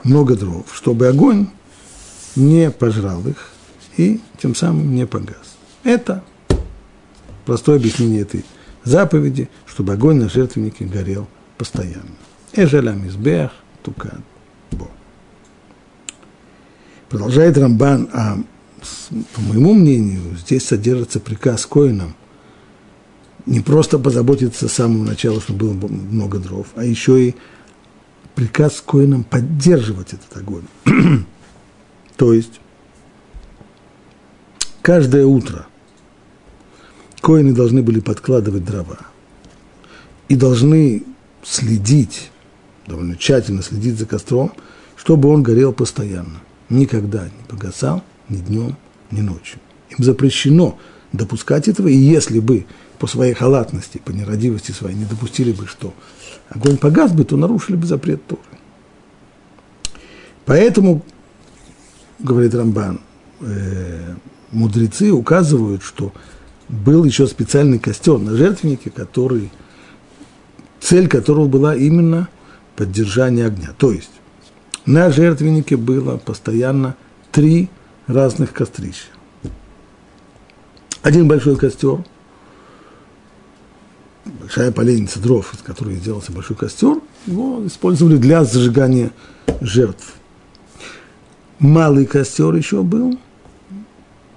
много 0.04 0.36
дров, 0.36 0.66
чтобы 0.74 1.06
огонь 1.06 1.48
не 2.36 2.70
пожрал 2.70 3.26
их 3.26 3.48
и 3.96 4.20
тем 4.38 4.54
самым 4.54 4.94
не 4.94 5.06
погас. 5.06 5.56
Это 5.84 6.22
простое 7.46 7.76
объяснение 7.76 8.20
этой 8.20 8.44
заповеди, 8.84 9.48
чтобы 9.64 9.94
огонь 9.94 10.16
на 10.16 10.28
жертвеннике 10.28 10.84
горел 10.84 11.26
постоянно. 11.56 12.12
Эжелям 12.52 13.08
избех 13.08 13.52
тукан 13.82 14.22
бо. 14.72 14.90
Продолжает 17.08 17.56
Рамбан, 17.56 18.10
а 18.12 18.36
по 19.34 19.40
моему 19.40 19.72
мнению, 19.72 20.36
здесь 20.36 20.66
содержится 20.66 21.20
приказ 21.20 21.64
коинам 21.64 22.14
не 23.48 23.60
просто 23.60 23.98
позаботиться 23.98 24.68
с 24.68 24.72
самого 24.72 25.04
начала, 25.04 25.40
чтобы 25.40 25.72
было 25.72 25.88
много 25.88 26.38
дров, 26.38 26.66
а 26.74 26.84
еще 26.84 27.28
и 27.28 27.34
приказ 28.34 28.82
коинам 28.84 29.24
поддерживать 29.24 30.12
этот 30.12 30.36
огонь. 30.36 30.64
То 32.16 32.34
есть 32.34 32.60
каждое 34.82 35.24
утро 35.24 35.66
коины 37.22 37.54
должны 37.54 37.82
были 37.82 38.00
подкладывать 38.00 38.66
дрова 38.66 38.98
и 40.28 40.36
должны 40.36 41.04
следить, 41.42 42.30
довольно 42.86 43.16
тщательно 43.16 43.62
следить 43.62 43.98
за 43.98 44.04
костром, 44.04 44.52
чтобы 44.94 45.30
он 45.30 45.42
горел 45.42 45.72
постоянно. 45.72 46.42
Никогда 46.68 47.24
не 47.24 47.44
погасал 47.48 48.04
ни 48.28 48.36
днем, 48.36 48.76
ни 49.10 49.22
ночью. 49.22 49.58
Им 49.88 50.04
запрещено 50.04 50.78
допускать 51.12 51.68
этого, 51.68 51.88
и 51.88 51.96
если 51.96 52.40
бы 52.40 52.66
по 52.98 53.06
своей 53.06 53.34
халатности, 53.34 54.00
по 54.04 54.10
нерадивости 54.10 54.72
своей 54.72 54.96
не 54.96 55.04
допустили 55.04 55.52
бы, 55.52 55.66
что 55.66 55.94
огонь 56.48 56.76
погас 56.76 57.12
бы, 57.12 57.24
то 57.24 57.36
нарушили 57.36 57.76
бы 57.76 57.86
запрет 57.86 58.24
Торы. 58.26 58.42
Поэтому, 60.44 61.04
говорит 62.18 62.54
Рамбан, 62.54 63.00
э, 63.40 64.14
мудрецы 64.50 65.12
указывают, 65.12 65.82
что 65.82 66.12
был 66.68 67.04
еще 67.04 67.26
специальный 67.26 67.78
костер 67.78 68.18
на 68.18 68.34
жертвеннике, 68.34 68.90
который, 68.90 69.50
цель 70.80 71.08
которого 71.08 71.46
была 71.46 71.74
именно 71.74 72.28
поддержание 72.76 73.46
огня. 73.46 73.70
То 73.76 73.92
есть 73.92 74.10
на 74.86 75.10
жертвеннике 75.10 75.76
было 75.76 76.16
постоянно 76.16 76.96
три 77.30 77.68
разных 78.06 78.52
кострища. 78.52 79.08
Один 81.02 81.28
большой 81.28 81.56
костер– 81.56 82.04
большая 84.40 84.72
поленница 84.72 85.20
дров, 85.20 85.52
из 85.54 85.60
которой 85.60 85.96
сделался 85.96 86.32
большой 86.32 86.56
костер, 86.56 87.00
его 87.26 87.66
использовали 87.66 88.16
для 88.16 88.44
зажигания 88.44 89.10
жертв. 89.60 90.14
Малый 91.58 92.06
костер 92.06 92.54
еще 92.54 92.82
был, 92.82 93.18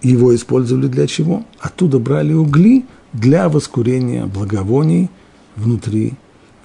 его 0.01 0.35
использовали 0.35 0.87
для 0.87 1.07
чего? 1.07 1.45
Оттуда 1.59 1.99
брали 1.99 2.33
угли 2.33 2.85
для 3.13 3.49
воскурения 3.49 4.25
благовоний 4.25 5.09
внутри, 5.55 6.13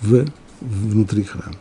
в, 0.01 0.27
внутри 0.61 1.25
храма. 1.25 1.57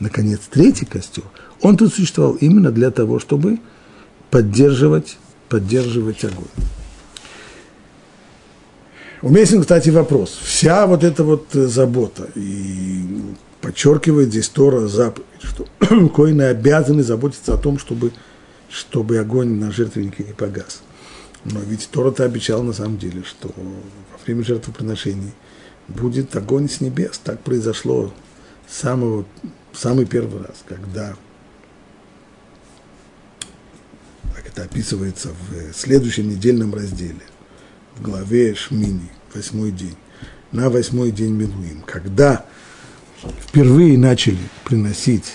Наконец, 0.00 0.40
третий 0.50 0.86
костер, 0.86 1.24
он 1.60 1.76
тут 1.76 1.92
существовал 1.94 2.34
именно 2.34 2.70
для 2.70 2.90
того, 2.90 3.18
чтобы 3.18 3.58
поддерживать, 4.30 5.18
поддерживать 5.48 6.24
огонь. 6.24 6.44
Уместен, 9.22 9.62
кстати, 9.62 9.88
вопрос. 9.88 10.38
Вся 10.42 10.86
вот 10.86 11.02
эта 11.02 11.24
вот 11.24 11.54
э, 11.56 11.66
забота, 11.66 12.28
и 12.34 13.02
подчеркивает 13.62 14.28
здесь 14.28 14.50
Тора 14.50 14.86
заповедь, 14.86 15.26
что 15.42 15.66
коины 16.08 16.42
обязаны 16.42 17.02
заботиться 17.02 17.54
о 17.54 17.56
том, 17.56 17.78
чтобы, 17.78 18.12
чтобы 18.68 19.18
огонь 19.18 19.54
на 19.58 19.72
жертвеннике 19.72 20.24
не 20.24 20.34
погас. 20.34 20.82
Но 21.44 21.60
ведь 21.60 21.88
Тора-то 21.90 22.24
обещал 22.24 22.62
на 22.62 22.74
самом 22.74 22.98
деле, 22.98 23.22
что 23.22 23.48
во 23.48 24.24
время 24.24 24.44
жертвоприношений 24.44 25.32
будет 25.88 26.36
огонь 26.36 26.68
с 26.68 26.82
небес. 26.82 27.18
Так 27.24 27.40
произошло 27.40 28.12
самого, 28.68 29.24
самый 29.72 30.06
первый 30.06 30.42
раз, 30.42 30.62
когда, 30.66 31.14
как 34.34 34.43
это 34.54 34.62
описывается 34.64 35.30
в 35.30 35.74
следующем 35.76 36.28
недельном 36.28 36.74
разделе, 36.74 37.22
в 37.96 38.02
главе 38.02 38.54
Шмини, 38.54 39.10
восьмой 39.34 39.72
день, 39.72 39.96
на 40.52 40.70
восьмой 40.70 41.10
день 41.10 41.32
Милуим, 41.32 41.82
когда 41.84 42.46
впервые 43.40 43.98
начали 43.98 44.38
приносить 44.64 45.34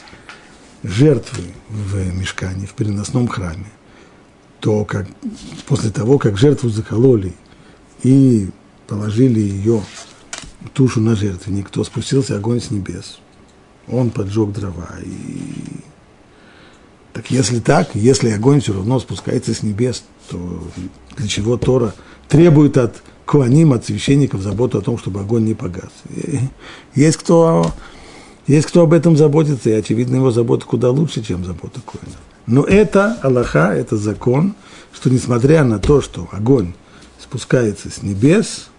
жертвы 0.83 1.43
в 1.67 2.15
мешкане, 2.15 2.65
в 2.65 2.73
переносном 2.73 3.27
храме, 3.27 3.65
то 4.61 4.85
как, 4.85 5.05
после 5.67 5.91
того, 5.91 6.17
как 6.17 6.37
жертву 6.37 6.69
закололи 6.69 7.33
и 8.03 8.49
положили 8.87 9.41
ее 9.41 9.83
тушу 10.73 11.01
на 11.01 11.17
жертвенник, 11.17 11.69
то 11.69 11.83
спустился 11.83 12.37
огонь 12.37 12.61
с 12.61 12.71
небес. 12.71 13.19
Он 13.89 14.11
поджег 14.11 14.53
дрова. 14.53 14.89
И... 15.03 15.88
Так 17.19 17.31
если 17.31 17.59
так, 17.59 17.89
если 17.95 18.29
огонь 18.29 18.61
все 18.61 18.71
равно 18.71 18.97
спускается 18.97 19.53
с 19.53 19.61
небес, 19.61 20.05
то 20.29 20.63
для 21.17 21.27
чего 21.27 21.57
Тора 21.57 21.93
требует 22.29 22.77
от 22.77 23.03
куаним, 23.25 23.73
от 23.73 23.85
священников 23.85 24.41
заботу 24.41 24.77
о 24.77 24.81
том, 24.81 24.97
чтобы 24.97 25.19
огонь 25.19 25.43
не 25.43 25.53
погас. 25.53 25.89
есть 26.95 27.17
кто, 27.17 27.73
есть 28.47 28.67
кто 28.67 28.83
об 28.83 28.93
этом 28.93 29.17
заботится, 29.17 29.69
и, 29.69 29.73
очевидно, 29.73 30.15
его 30.15 30.31
забота 30.31 30.65
куда 30.65 30.91
лучше, 30.91 31.21
чем 31.21 31.43
забота 31.43 31.81
коинов. 31.81 32.21
Но 32.45 32.63
это 32.63 33.17
Аллаха, 33.21 33.73
это 33.75 33.97
закон, 33.97 34.55
что 34.93 35.09
несмотря 35.09 35.65
на 35.65 35.77
то, 35.77 35.99
что 35.99 36.29
огонь 36.31 36.71
спускается 37.21 37.89
с 37.89 38.01
небес, 38.01 38.69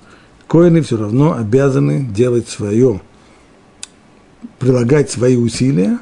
коины 0.46 0.80
все 0.80 0.96
равно 0.96 1.34
обязаны 1.34 2.06
делать 2.06 2.48
свое, 2.48 3.02
прилагать 4.58 5.10
свои 5.10 5.36
усилия 5.36 5.98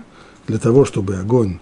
для 0.46 0.58
того, 0.58 0.84
чтобы 0.84 1.16
огонь 1.16 1.58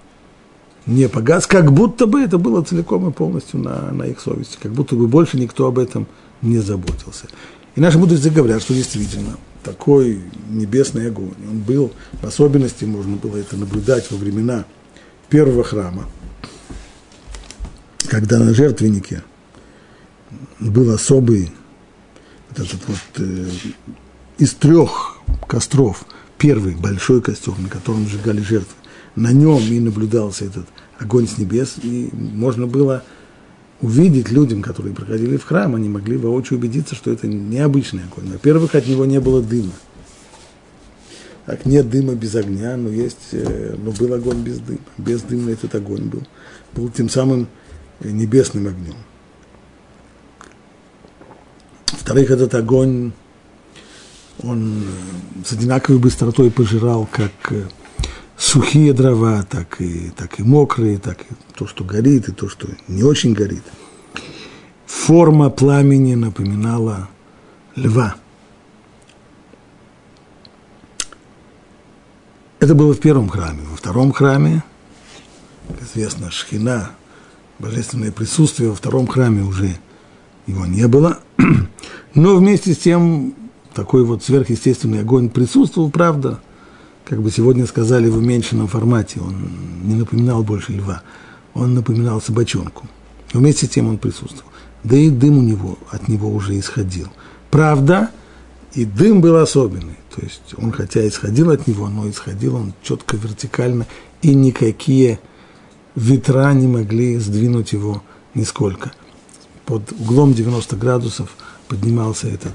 не 0.87 1.09
погас, 1.09 1.47
как 1.47 1.73
будто 1.73 2.07
бы 2.07 2.21
это 2.21 2.39
было 2.39 2.63
целиком 2.63 3.09
и 3.09 3.13
полностью 3.13 3.59
на, 3.59 3.91
на 3.93 4.05
их 4.05 4.21
совести, 4.21 4.57
как 4.63 4.73
будто 4.73 4.95
бы 4.95 5.09
больше 5.09 5.37
никто 5.37 5.67
об 5.67 5.79
этом 5.79 6.07
не 6.43 6.59
заботился. 6.59 7.27
И 7.75 7.81
наши 7.81 7.99
мудрецы 7.99 8.31
говорят, 8.31 8.63
что 8.63 8.73
действительно 8.73 9.37
такой 9.63 10.21
небесный 10.49 11.09
огонь, 11.09 11.35
он 11.51 11.59
был, 11.59 11.93
в 12.23 12.25
особенности 12.25 12.85
можно 12.85 13.17
было 13.17 13.37
это 13.37 13.57
наблюдать 13.57 14.11
во 14.11 14.17
времена 14.17 14.65
первого 15.29 15.65
храма, 15.65 16.07
когда 18.09 18.39
на 18.39 18.55
жертвеннике 18.55 19.25
был 20.61 20.91
особый 20.93 21.53
вот 22.51 22.61
этот 22.61 22.81
вот 22.87 22.99
э, 23.17 23.49
из 24.39 24.55
трех 24.55 25.19
костров, 25.49 26.05
первый 26.39 26.77
большой 26.77 27.21
костер, 27.21 27.55
на 27.59 27.69
котором 27.69 28.07
сжигали 28.07 28.41
жертвы, 28.41 28.75
на 29.17 29.33
нем 29.33 29.61
и 29.61 29.81
наблюдался 29.81 30.45
этот 30.45 30.67
огонь 30.99 31.27
с 31.27 31.39
небес, 31.39 31.77
и 31.83 32.11
можно 32.13 32.67
было 32.67 33.03
увидеть 33.81 34.31
людям, 34.31 34.63
которые 34.63 34.95
проходили 34.95 35.37
в 35.37 35.45
храм, 35.45 35.75
они 35.75 35.89
могли 35.89 36.17
воочию 36.17 36.59
убедиться, 36.59 36.95
что 36.95 37.13
это 37.13 37.27
необычный 37.27 38.05
огонь. 38.05 38.33
Во-первых, 38.33 38.75
от 38.75 38.87
него 38.87 39.05
не 39.05 39.21
было 39.21 39.43
дыма. 39.43 39.73
Так 41.45 41.65
нет 41.65 41.89
дыма 41.89 42.15
без 42.15 42.35
огня, 42.35 42.77
но 42.77 42.89
есть, 42.89 43.29
э, 43.33 43.77
но 43.79 43.93
был 43.93 44.13
огонь 44.15 44.43
без 44.43 44.59
дыма. 44.59 44.79
Бездымный 44.99 45.53
этот 45.53 45.75
огонь 45.75 46.05
был. 46.05 46.23
Был 46.75 46.89
тем 46.89 47.09
самым 47.09 47.47
небесным 48.01 48.67
огнем. 48.67 48.97
Во-вторых, 51.93 52.31
этот 52.31 52.55
огонь, 52.55 53.13
он 54.43 54.85
с 55.45 55.53
одинаковой 55.53 56.01
быстротой 56.01 56.51
пожирал 56.51 57.09
как 57.11 57.33
э, 57.51 57.65
сухие 58.37 58.93
дрова, 58.93 59.43
так 59.43 59.81
и, 59.81 60.11
так 60.11 60.39
и 60.39 60.43
мокрые, 60.43 60.99
так 60.99 61.23
и 61.23 61.35
то, 61.55 61.67
что 61.67 61.85
горит, 61.85 62.29
и 62.29 62.33
то, 62.33 62.49
что 62.49 62.69
не 62.89 63.03
очень 63.03 63.33
горит. 63.33 63.65
Форма 64.87 65.51
пламени 65.51 66.15
напоминала 66.15 67.09
льва. 67.75 68.17
Это 72.59 72.75
было 72.75 72.95
в 72.95 73.01
первом 73.01 73.29
храме. 73.29 73.63
Во 73.71 73.77
втором 73.77 74.13
храме, 74.13 74.65
как 75.69 75.83
известно, 75.83 76.31
шхина, 76.31 76.91
божественное 77.59 78.13
присутствие, 78.13 78.71
во 78.71 78.75
втором 78.75 79.07
храме 79.07 79.43
уже 79.43 79.77
его 80.47 80.67
не 80.67 80.89
было. 80.89 81.21
Но 82.15 82.37
вместе 82.37 82.73
с 82.73 82.79
тем 82.79 83.35
такой 83.75 84.05
вот 84.05 84.25
сверхъестественный 84.25 85.01
огонь 85.01 85.29
присутствовал, 85.29 85.91
правда, 85.91 86.41
как 87.07 87.23
бы 87.23 87.31
сегодня 87.31 87.67
сказали 87.67 88.09
в 88.09 88.17
уменьшенном 88.19 88.67
формате, 88.67 89.21
он 89.21 89.49
не 89.85 89.95
напоминал 89.95 90.43
больше 90.43 90.73
льва, 90.73 91.03
он 91.55 91.73
напоминал 91.75 92.21
собачонку. 92.21 92.87
Вместе 93.33 93.67
с 93.67 93.71
тем 93.71 93.89
он 93.89 93.99
присутствовал. 93.99 94.51
Да 94.83 94.97
и 94.97 95.09
дым 95.09 95.39
у 95.39 95.43
него, 95.43 95.79
от 95.91 96.09
него 96.09 96.29
уже 96.29 96.59
исходил. 96.59 97.09
Правда, 97.51 98.11
и 98.75 98.85
дым 98.85 99.21
был 99.21 99.37
особенный. 99.37 99.97
То 100.15 100.23
есть 100.23 100.55
он 100.57 100.73
хотя 100.73 101.07
исходил 101.07 101.51
от 101.51 101.67
него, 101.69 101.89
но 101.89 102.11
исходил 102.11 102.57
он 102.57 102.75
четко 102.83 103.17
вертикально, 103.17 103.87
и 104.23 104.35
никакие 104.35 105.21
ветра 105.95 106.53
не 106.55 106.67
могли 106.67 107.19
сдвинуть 107.19 107.73
его 107.73 108.03
нисколько. 108.35 108.93
Под 109.65 109.93
углом 109.93 110.35
90 110.35 110.77
градусов 110.77 111.31
поднимался 111.69 112.29
этот, 112.29 112.55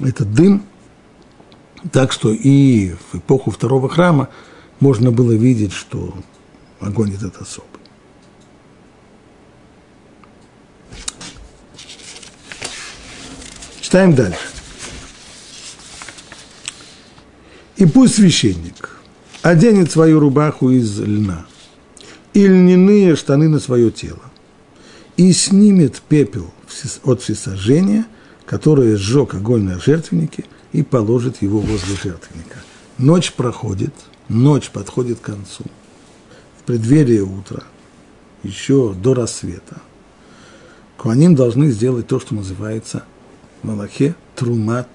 этот 0.00 0.32
дым, 0.34 0.64
так 1.92 2.12
что 2.12 2.32
и 2.32 2.94
в 3.12 3.18
эпоху 3.18 3.50
второго 3.50 3.88
храма 3.88 4.28
можно 4.80 5.10
было 5.10 5.32
видеть, 5.32 5.72
что 5.72 6.14
огонь 6.80 7.14
этот 7.14 7.40
особый. 7.40 7.68
Читаем 13.80 14.14
дальше. 14.14 14.38
И 17.76 17.86
пусть 17.86 18.14
священник 18.14 18.98
оденет 19.42 19.90
свою 19.90 20.20
рубаху 20.20 20.70
из 20.70 20.98
льна 21.00 21.46
и 22.32 22.46
льняные 22.46 23.14
штаны 23.14 23.48
на 23.48 23.60
свое 23.60 23.90
тело 23.90 24.22
и 25.16 25.32
снимет 25.32 26.00
пепел 26.08 26.52
от 27.04 27.22
всесожжения, 27.22 28.06
которое 28.46 28.96
сжег 28.96 29.34
огонь 29.34 29.62
на 29.62 29.78
жертвеннике, 29.78 30.44
и 30.74 30.82
положит 30.82 31.40
его 31.40 31.60
возле 31.60 31.94
жертвенника. 31.94 32.58
Ночь 32.98 33.32
проходит, 33.32 33.94
ночь 34.28 34.70
подходит 34.70 35.20
к 35.20 35.22
концу. 35.22 35.64
В 36.58 36.64
преддверии 36.64 37.20
утра, 37.20 37.62
еще 38.42 38.92
до 38.92 39.14
рассвета, 39.14 39.80
Куаним 40.96 41.36
должны 41.36 41.70
сделать 41.70 42.08
то, 42.08 42.18
что 42.18 42.34
называется 42.34 43.04
Малахе 43.62 44.16
Трумат 44.34 44.88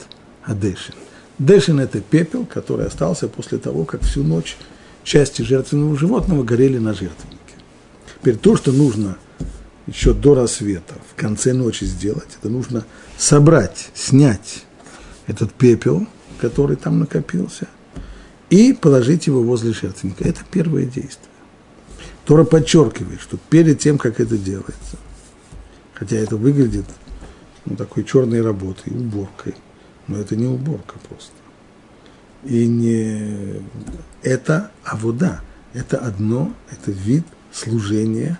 Адешин. 0.43 0.95
Дешин– 1.39 1.79
это 1.79 2.01
пепел, 2.01 2.45
который 2.45 2.87
остался 2.87 3.29
после 3.29 3.57
того, 3.57 3.85
как 3.85 4.01
всю 4.01 4.23
ночь 4.23 4.57
части 5.05 5.43
жертвенного 5.43 5.97
животного 5.97 6.43
горели 6.43 6.77
на 6.77 6.93
жертвеннике. 6.93 7.39
Теперь 8.19 8.35
то, 8.35 8.57
что 8.57 8.73
нужно 8.73 9.17
еще 9.87 10.13
до 10.13 10.35
рассвета, 10.35 10.95
в 11.09 11.15
конце 11.15 11.53
ночи 11.53 11.85
сделать, 11.85 12.37
это 12.37 12.49
нужно 12.49 12.83
собрать, 13.17 13.91
снять 13.93 14.65
этот 15.29 15.53
пепел, 15.53 16.07
который 16.41 16.75
там 16.75 16.99
накопился, 16.99 17.67
и 18.49 18.73
положить 18.73 19.27
его 19.27 19.43
возле 19.43 19.73
жертвенника. 19.73 20.27
Это 20.27 20.41
первое 20.49 20.85
действие. 20.85 21.29
Тора 22.25 22.43
подчеркивает, 22.43 23.21
что 23.21 23.37
перед 23.49 23.79
тем, 23.79 23.99
как 23.99 24.19
это 24.19 24.37
делается, 24.37 24.97
хотя 25.93 26.15
это 26.15 26.35
выглядит 26.35 26.85
ну, 27.65 27.75
такой 27.75 28.03
черной 28.03 28.41
работой, 28.41 28.91
уборкой, 28.91 29.53
но 30.07 30.17
это 30.17 30.35
не 30.35 30.47
уборка 30.47 30.95
просто. 31.07 31.31
И 32.43 32.65
не 32.65 33.61
это 34.23 34.71
а 34.83 34.97
вода. 34.97 35.41
Это 35.73 35.97
одно, 35.97 36.51
это 36.71 36.91
вид 36.91 37.25
служения 37.51 38.39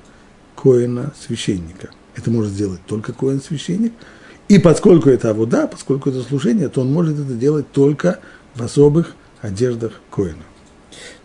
коина 0.56 1.14
священника. 1.20 1.90
Это 2.16 2.32
может 2.32 2.52
сделать 2.52 2.82
только 2.88 3.14
коин 3.14 3.42
священник– 3.42 3.94
и 4.50 4.58
поскольку 4.58 5.10
это 5.10 5.30
авуда, 5.30 5.68
поскольку 5.68 6.10
это 6.10 6.24
служение, 6.24 6.70
то 6.70 6.82
он 6.82 6.92
может 6.92 7.20
это 7.20 7.34
делать 7.34 7.72
только 7.72 8.20
в 8.56 8.64
особых 8.64 9.16
одеждах 9.42 9.94
Коина. 10.12 10.44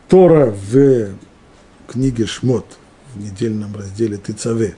Тора 0.08 0.54
в 0.70 1.14
книге 1.88 2.26
Шмот, 2.26 2.66
в 3.14 3.20
недельном 3.20 3.74
разделе 3.74 4.18
Тыцаве, 4.18 4.76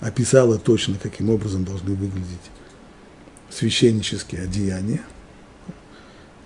описала 0.00 0.58
точно, 0.58 0.96
каким 1.00 1.28
образом 1.28 1.64
должны 1.64 1.94
выглядеть 1.94 2.50
священнические 3.50 4.44
одеяния. 4.44 5.02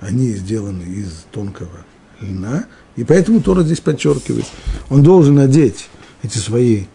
Они 0.00 0.32
сделаны 0.32 0.82
из 0.82 1.26
тонкого 1.30 1.86
льна, 2.20 2.66
и 2.96 3.04
поэтому 3.04 3.40
Тора 3.40 3.62
здесь 3.62 3.80
подчеркивает, 3.80 4.46
он 4.90 5.04
должен 5.04 5.38
одеть 5.38 5.88
эти 6.24 6.38
свои 6.38 6.86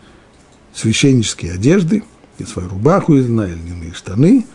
священнические 0.74 1.54
одежды– 1.54 2.04
и 2.42 2.46
свою 2.46 2.70
рубаху 2.70 3.16
из 3.16 3.28
льна, 3.28 3.48
льняные 3.48 3.94
штаны, 3.94 4.46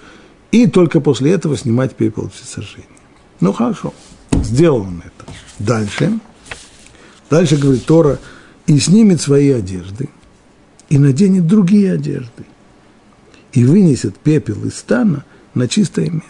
и 0.53 0.67
только 0.67 1.01
после 1.01 1.33
этого 1.33 1.57
снимать 1.57 1.95
пепел 1.95 2.31
всесожжения. 2.31 2.87
Ну 3.41 3.53
хорошо, 3.53 3.95
сделал 4.33 4.83
он 4.83 5.03
это. 5.05 5.31
Дальше, 5.59 6.19
дальше 7.31 7.57
говорит 7.57 7.87
Тора, 7.87 8.19
и 8.67 8.79
снимет 8.79 9.21
свои 9.21 9.51
одежды, 9.51 10.09
и 10.89 10.99
наденет 10.99 11.47
другие 11.47 11.93
одежды, 11.93 12.45
и 13.53 13.65
вынесет 13.65 14.19
пепел 14.19 14.65
из 14.65 14.77
стана 14.77 15.25
на 15.55 15.69
чистое 15.69 16.11
место. 16.11 16.27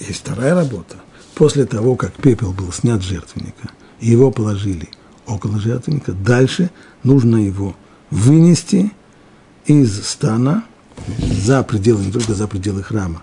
Есть 0.00 0.20
вторая 0.20 0.54
работа 0.54 1.03
после 1.34 1.66
того, 1.66 1.96
как 1.96 2.12
пепел 2.14 2.52
был 2.52 2.72
снят 2.72 3.02
с 3.02 3.06
жертвенника, 3.06 3.70
его 4.00 4.30
положили 4.30 4.88
около 5.26 5.58
жертвенника, 5.58 6.12
дальше 6.12 6.70
нужно 7.02 7.36
его 7.36 7.76
вынести 8.10 8.92
из 9.66 10.06
стана 10.06 10.64
за 11.08 11.62
пределы, 11.62 12.04
не 12.04 12.12
только 12.12 12.34
за 12.34 12.46
пределы 12.46 12.82
храма, 12.82 13.22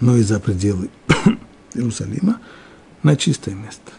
но 0.00 0.16
и 0.16 0.22
за 0.22 0.40
пределы 0.40 0.88
Иерусалима 1.74 2.40
на 3.02 3.16
чистое 3.16 3.54
место. 3.54 3.92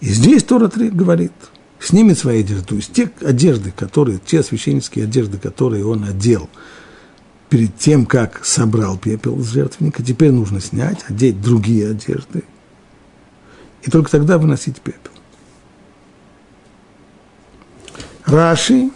И 0.00 0.06
здесь 0.06 0.44
Тора 0.44 0.68
говорит, 0.68 1.32
снимет 1.78 2.18
свои 2.18 2.40
одежды, 2.40 2.64
то 2.64 2.74
есть 2.74 2.92
те 2.92 3.10
одежды, 3.20 3.72
которые, 3.72 4.18
те 4.24 4.42
священнические 4.42 5.04
одежды, 5.04 5.38
которые 5.38 5.86
он 5.86 6.04
одел– 6.04 6.48
перед 7.52 7.76
тем, 7.76 8.06
как 8.06 8.46
собрал 8.46 8.96
пепел 8.96 9.38
с 9.38 9.50
жертвенника, 9.50 10.02
теперь 10.02 10.30
нужно 10.30 10.58
снять, 10.58 11.04
одеть 11.06 11.42
другие 11.42 11.90
одежды, 11.90 12.44
и 13.82 13.90
только 13.90 14.10
тогда 14.10 14.38
выносить 14.38 14.80
пепел. 14.80 15.10
Раши 18.24 18.88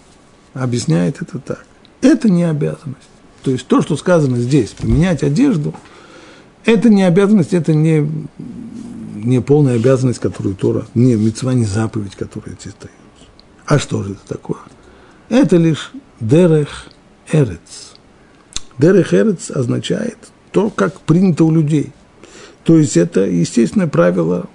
объясняет 0.55 1.21
это 1.21 1.38
так. 1.38 1.66
Это 2.01 2.31
не 2.31 2.45
обязанность. 2.45 3.11
То 3.42 3.51
есть 3.51 3.66
то, 3.66 3.83
что 3.83 3.95
сказано 3.95 4.38
здесь, 4.38 4.71
поменять 4.71 5.23
одежду, 5.23 5.75
это 6.64 6.88
не 6.88 7.03
обязанность, 7.03 7.53
это 7.53 7.75
не, 7.75 8.11
не 9.16 9.42
полная 9.42 9.75
обязанность, 9.75 10.19
которую 10.19 10.55
Тора, 10.55 10.87
не 10.95 11.14
мецва, 11.14 11.53
не 11.53 11.66
заповедь, 11.66 12.16
которая 12.16 12.57
здесь 12.59 12.73
дается. 12.81 13.31
А 13.66 13.79
что 13.79 14.03
же 14.03 14.12
это 14.12 14.27
такое? 14.27 14.61
Это 15.29 15.59
лишь 15.59 15.92
дерех 16.21 16.87
эрец 17.31 17.86
Дерех 18.79 19.15
Эрец 19.15 19.51
означает 19.51 20.19
то, 20.51 20.71
как 20.71 21.01
принято 21.01 21.45
у 21.45 21.53
людей. 21.53 21.93
То 22.65 22.79
есть 22.79 22.97
это 22.97 23.21
естественное 23.21 23.87
правило 23.87 24.49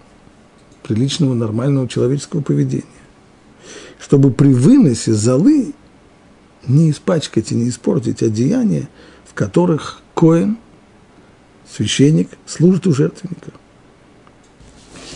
приличного, 0.84 1.34
нормального 1.34 1.88
человеческого 1.88 2.42
поведения. 2.42 2.84
Чтобы 4.00 4.32
при 4.32 4.54
выносе 4.54 5.14
золы 5.14 5.74
не 6.68 6.92
испачкать 6.92 7.52
и 7.52 7.56
не 7.56 7.70
испортить 7.70 8.22
одеяния, 8.22 8.90
в 9.26 9.34
которых 9.34 10.02
коин, 10.14 10.58
священник, 11.72 12.30
служит 12.46 12.86
у 12.88 12.94
жертвенника. 12.94 13.52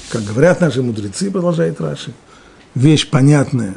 Как 0.09 0.23
говорят 0.23 0.61
наши 0.61 0.81
мудрецы, 0.81 1.29
продолжает 1.29 1.81
Раши, 1.81 2.13
вещь 2.73 3.09
понятная 3.09 3.75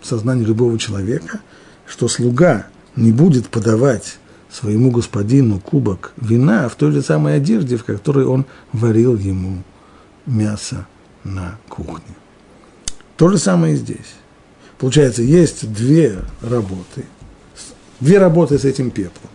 в 0.00 0.06
сознании 0.06 0.44
любого 0.44 0.78
человека, 0.78 1.40
что 1.86 2.08
слуга 2.08 2.66
не 2.96 3.12
будет 3.12 3.48
подавать 3.48 4.18
своему 4.54 4.92
господину 4.92 5.58
кубок 5.58 6.12
вина 6.16 6.68
в 6.68 6.76
той 6.76 6.92
же 6.92 7.02
самой 7.02 7.36
одежде, 7.36 7.76
в 7.76 7.84
которой 7.84 8.24
он 8.24 8.46
варил 8.72 9.16
ему 9.16 9.64
мясо 10.26 10.86
на 11.24 11.58
кухне. 11.68 12.14
То 13.16 13.28
же 13.28 13.38
самое 13.38 13.74
и 13.74 13.76
здесь. 13.76 14.14
Получается, 14.78 15.22
есть 15.22 15.72
две 15.72 16.18
работы, 16.40 17.04
две 17.98 18.18
работы 18.18 18.58
с 18.58 18.64
этим 18.64 18.92
пеплом. 18.92 19.30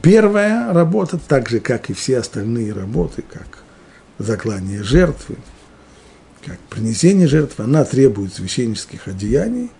Первая 0.00 0.72
работа, 0.72 1.18
так 1.18 1.50
же, 1.50 1.60
как 1.60 1.90
и 1.90 1.92
все 1.92 2.18
остальные 2.18 2.72
работы, 2.72 3.22
как 3.22 3.62
заклание 4.18 4.82
жертвы, 4.82 5.36
как 6.44 6.58
принесение 6.70 7.28
жертвы, 7.28 7.64
она 7.64 7.84
требует 7.84 8.32
священнических 8.32 9.06
одеяний. 9.06 9.70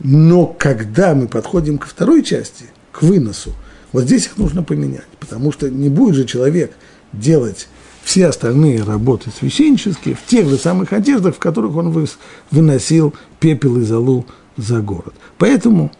Но 0.00 0.46
когда 0.46 1.14
мы 1.14 1.26
подходим 1.26 1.78
ко 1.78 1.86
второй 1.86 2.22
части– 2.22 2.66
к 2.92 3.02
выносу. 3.02 3.52
Вот 3.92 4.04
здесь 4.04 4.26
их 4.26 4.36
нужно 4.36 4.62
поменять, 4.62 5.06
потому 5.18 5.52
что 5.52 5.70
не 5.70 5.88
будет 5.88 6.14
же 6.14 6.24
человек 6.24 6.76
делать 7.12 7.68
все 8.02 8.26
остальные 8.26 8.82
работы 8.82 9.30
священнические 9.30 10.14
в 10.14 10.24
тех 10.26 10.48
же 10.48 10.56
самых 10.56 10.92
одеждах, 10.92 11.36
в 11.36 11.38
которых 11.38 11.76
он 11.76 12.08
выносил 12.50 13.14
пепел 13.40 13.78
и 13.78 13.82
золу 13.82 14.26
за 14.56 14.80
город. 14.80 15.14
Поэтому 15.36 15.92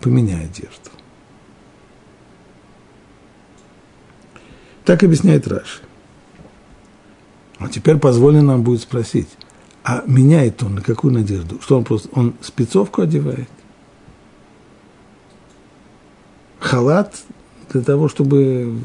поменяй 0.00 0.44
одежду. 0.44 0.90
Так 4.84 5.02
объясняет 5.04 5.46
Раши. 5.46 5.80
А 7.58 7.68
теперь 7.68 7.96
позволено 7.98 8.42
нам 8.42 8.62
будет 8.62 8.82
спросить, 8.82 9.28
а 9.84 10.02
меняет 10.06 10.62
он 10.62 10.74
на 10.76 10.80
какую 10.80 11.14
надежду? 11.14 11.60
Что 11.60 11.78
он 11.78 11.84
просто, 11.84 12.08
он 12.12 12.34
спецовку 12.40 13.02
одевает? 13.02 13.48
Халат 16.62 17.16
для 17.72 17.82
того, 17.82 18.08
чтобы 18.08 18.78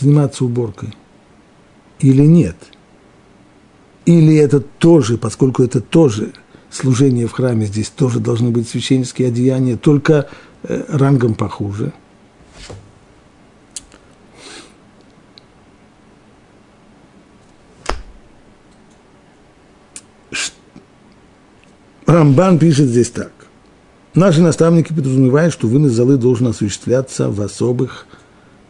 заниматься 0.00 0.44
уборкой? 0.44 0.94
Или 2.00 2.26
нет? 2.26 2.56
Или 4.04 4.36
это 4.36 4.60
тоже, 4.60 5.16
поскольку 5.16 5.62
это 5.62 5.80
тоже 5.80 6.32
служение 6.70 7.28
в 7.28 7.32
храме, 7.32 7.66
здесь 7.66 7.88
тоже 7.88 8.18
должны 8.18 8.50
быть 8.50 8.68
священнические 8.68 9.28
одеяния, 9.28 9.76
только 9.76 10.28
э, 10.64 10.84
рангом 10.88 11.34
похуже– 11.34 11.92
Рамбан 22.12 22.58
пишет 22.58 22.88
здесь 22.88 23.10
так. 23.10 23.32
Наши 24.14 24.42
наставники 24.42 24.92
подразумевают, 24.92 25.54
что 25.54 25.68
вынос 25.68 25.92
золы 25.92 26.18
должен 26.18 26.48
осуществляться 26.48 27.30
в 27.30 27.40
особых 27.40 28.06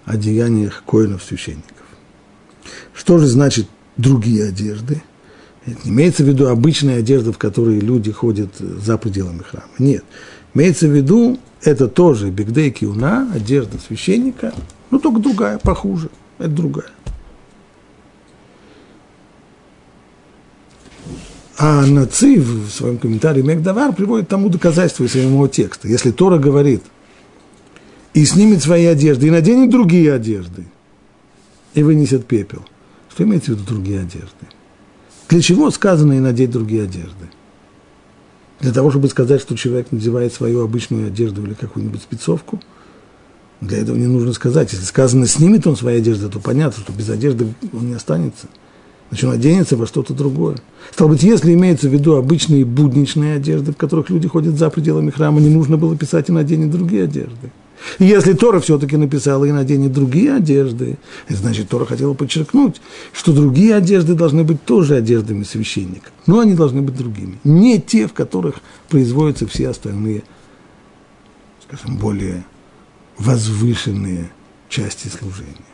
одеяниях 0.05 0.85
коинов-священников. 0.87 1.77
Что 2.95 3.19
же 3.19 3.27
значит 3.27 3.67
другие 3.97 4.49
одежды? 4.49 5.03
Это 5.67 5.79
не 5.85 5.91
имеется 5.91 6.23
в 6.23 6.29
виду 6.29 6.49
обычная 6.49 6.99
одежда, 6.99 7.33
в 7.33 7.39
которой 7.39 7.81
люди 7.81 8.13
ходят 8.13 8.51
за 8.59 8.99
пределами 8.99 9.43
храма. 9.43 9.67
Нет. 9.79 10.05
Имеется 10.55 10.87
в 10.87 10.91
виду, 10.91 11.39
это 11.63 11.89
тоже 11.89 12.31
бигдей 12.31 12.71
киуна, 12.71 13.29
одежда 13.35 13.79
священника, 13.79 14.53
но 14.91 14.99
только 14.99 15.21
другая, 15.21 15.59
похуже. 15.59 16.09
Это 16.39 16.51
другая. 16.51 16.91
А 21.65 21.87
Нацив 21.87 22.45
в 22.45 22.71
своем 22.71 22.99
комментарии 22.99 23.41
Мегдавар 23.41 23.93
приводит 23.93 24.27
тому 24.27 24.49
доказательство 24.49 25.05
из 25.05 25.13
самого 25.13 25.49
текста. 25.49 25.87
Если 25.87 26.11
Тора 26.11 26.37
говорит, 26.37 26.83
и 28.15 28.25
снимет 28.25 28.65
свои 28.65 28.85
одежды, 28.87 29.29
и 29.29 29.31
наденет 29.31 29.71
другие 29.71 30.13
одежды, 30.13 30.67
и 31.75 31.85
вынесет 31.85 32.27
пепел. 32.27 32.65
Что 33.09 33.23
имеется 33.23 33.53
в 33.53 33.55
виду 33.55 33.65
другие 33.65 34.01
одежды? 34.01 34.49
Для 35.29 35.41
чего 35.41 35.71
сказано 35.71 36.15
и 36.15 36.19
надеть 36.19 36.51
другие 36.51 36.83
одежды? 36.83 37.31
Для 38.59 38.73
того, 38.73 38.91
чтобы 38.91 39.07
сказать, 39.07 39.41
что 39.41 39.57
человек 39.57 39.93
надевает 39.93 40.35
свою 40.35 40.65
обычную 40.65 41.07
одежду 41.07 41.45
или 41.45 41.55
какую-нибудь 41.55 42.03
спецовку? 42.03 42.61
Для 43.61 43.79
этого 43.79 43.95
не 43.95 44.09
нужно 44.09 44.33
сказать. 44.33 44.73
Если 44.73 44.85
сказано, 44.85 45.29
снимет 45.29 45.65
он 45.69 45.77
свои 45.77 45.99
одежды, 45.99 46.29
то 46.29 46.41
понятно, 46.41 46.83
что 46.83 46.93
без 46.93 47.09
одежды 47.09 47.55
он 47.73 47.87
не 47.87 47.95
останется– 47.95 48.49
Значит, 49.13 49.25
он 49.27 49.35
оденется 49.35 49.77
во 49.77 49.87
что-то 49.87 50.15
другое. 50.15 50.57
Стало 50.91 51.09
быть, 51.09 51.23
если 51.23 51.53
имеется 51.53 51.87
в 51.87 51.93
виду 51.93 52.15
обычные 52.15 52.65
будничные 52.65 53.37
одежды, 53.37 53.73
в 53.73 53.77
которых 53.77 54.09
люди 54.09 54.27
ходят 54.27 54.57
за 54.57 54.71
пределами 54.71 55.11
храма, 55.11 55.39
не 55.39 55.51
нужно 55.51 55.77
было 55.77 55.95
писать 55.95 56.31
и 56.31 56.33
наденет 56.33 56.71
другие 56.71 57.05
одежды. 57.05 57.53
И 57.99 58.07
если 58.07 58.33
Тора 58.33 58.59
все-таки 58.61 58.97
написала 58.97 59.45
и 59.45 59.53
наденет 59.53 59.93
другие 59.93 60.35
одежды, 60.35 60.97
значит, 61.29 61.69
Тора 61.69 61.85
хотела 61.85 62.15
подчеркнуть, 62.15 62.81
что 63.13 63.35
другие 63.35 63.75
одежды 63.75 64.15
должны 64.15 64.45
быть 64.45 64.65
тоже 64.65 64.95
одеждами 64.97 65.43
священника. 65.43 66.09
Но 66.27 66.41
они 66.41 66.55
должны 66.55 66.81
быть 66.81 66.97
другими. 66.97 67.39
Не 67.45 67.83
те, 67.83 68.09
в 68.09 68.15
которых 68.15 68.61
производятся 68.89 69.47
все 69.47 69.69
остальные, 69.69 70.23
скажем, 71.69 71.99
более 71.99 72.47
возвышенные 73.19 74.31
части 74.71 75.09
служения. 75.09 75.72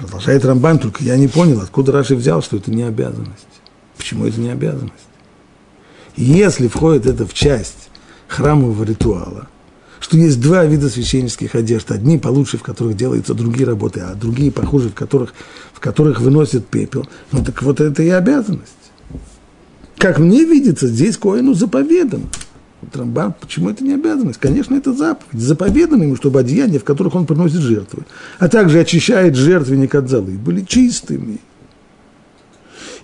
Продолжает 0.00 0.46
Рамбан, 0.46 0.78
только 0.78 1.04
я 1.04 1.16
не 1.18 1.28
понял, 1.28 1.60
откуда 1.60 1.92
Раши 1.92 2.16
взял, 2.16 2.42
что 2.42 2.56
это 2.56 2.70
не 2.70 2.84
обязанность. 2.84 3.46
Почему 3.98 4.24
это 4.24 4.40
не 4.40 4.48
обязанность? 4.48 4.94
Если 6.16 6.68
входит 6.68 7.04
это 7.04 7.26
в 7.26 7.34
часть 7.34 7.90
храмового 8.26 8.82
ритуала, 8.82 9.48
что 10.00 10.16
есть 10.16 10.40
два 10.40 10.64
вида 10.64 10.88
священнических 10.88 11.54
одежд, 11.54 11.90
одни 11.90 12.18
получше, 12.18 12.56
в 12.56 12.62
которых 12.62 12.96
делаются 12.96 13.34
другие 13.34 13.66
работы, 13.66 14.00
а 14.00 14.14
другие 14.14 14.50
похуже, 14.50 14.88
в 14.88 14.94
которых, 14.94 15.34
в 15.74 15.80
которых 15.80 16.20
выносят 16.20 16.66
пепел, 16.66 17.06
ну 17.30 17.44
так 17.44 17.62
вот 17.62 17.82
это 17.82 18.02
и 18.02 18.08
обязанность. 18.08 18.72
Как 19.98 20.18
мне 20.18 20.44
видится, 20.44 20.86
здесь 20.86 21.18
Коину 21.18 21.52
заповедано– 21.52 22.24
Рамбам, 22.92 23.34
почему 23.38 23.70
это 23.70 23.84
не 23.84 23.94
обязанность? 23.94 24.38
Конечно, 24.38 24.74
это 24.74 24.92
заповедь. 24.92 25.40
Заповедано 25.40 26.04
ему, 26.04 26.16
чтобы 26.16 26.40
одеяния, 26.40 26.78
в 26.78 26.84
которых 26.84 27.14
он 27.14 27.26
приносит 27.26 27.60
жертвы, 27.60 28.04
а 28.38 28.48
также 28.48 28.80
очищает 28.80 29.34
жертвенник 29.36 29.94
от 29.94 30.08
золы, 30.08 30.32
были 30.32 30.62
чистыми. 30.62 31.38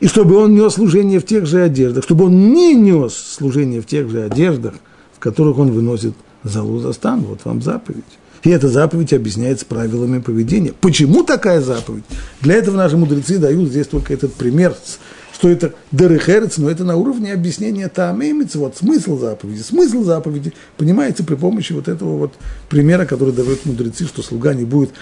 И 0.00 0.08
чтобы 0.08 0.36
он 0.36 0.54
нес 0.54 0.74
служение 0.74 1.20
в 1.20 1.26
тех 1.26 1.46
же 1.46 1.62
одеждах, 1.62 2.04
чтобы 2.04 2.26
он 2.26 2.52
не 2.52 2.74
нес 2.74 3.14
служение 3.14 3.80
в 3.80 3.86
тех 3.86 4.10
же 4.10 4.22
одеждах, 4.22 4.74
в 5.14 5.18
которых 5.18 5.58
он 5.58 5.70
выносит 5.70 6.14
залу 6.42 6.78
за 6.78 6.92
стан. 6.92 7.20
Вот 7.20 7.40
вам 7.44 7.62
заповедь. 7.62 8.04
И 8.42 8.50
эта 8.50 8.68
заповедь 8.68 9.12
объясняется 9.12 9.66
правилами 9.66 10.20
поведения. 10.20 10.72
Почему 10.80 11.24
такая 11.24 11.60
заповедь? 11.60 12.04
Для 12.42 12.54
этого 12.54 12.76
наши 12.76 12.96
мудрецы 12.96 13.38
дают 13.38 13.70
здесь 13.70 13.88
только 13.88 14.12
этот 14.12 14.34
пример 14.34 14.74
с 14.84 14.98
что 15.36 15.50
это 15.50 15.74
дерехерец, 15.92 16.56
но 16.56 16.70
это 16.70 16.82
на 16.82 16.96
уровне 16.96 17.30
объяснения 17.34 17.90
таамеймиц, 17.90 18.54
вот 18.54 18.78
смысл 18.78 19.18
заповеди. 19.18 19.60
Смысл 19.60 20.02
заповеди 20.02 20.54
понимается 20.78 21.24
при 21.24 21.34
помощи 21.34 21.74
вот 21.74 21.88
этого 21.88 22.16
вот 22.16 22.32
примера, 22.70 23.04
который 23.04 23.34
дают 23.34 23.66
мудрецы, 23.66 24.06
что 24.06 24.22
слуга 24.22 24.54
не 24.54 24.64
будет 24.64 24.92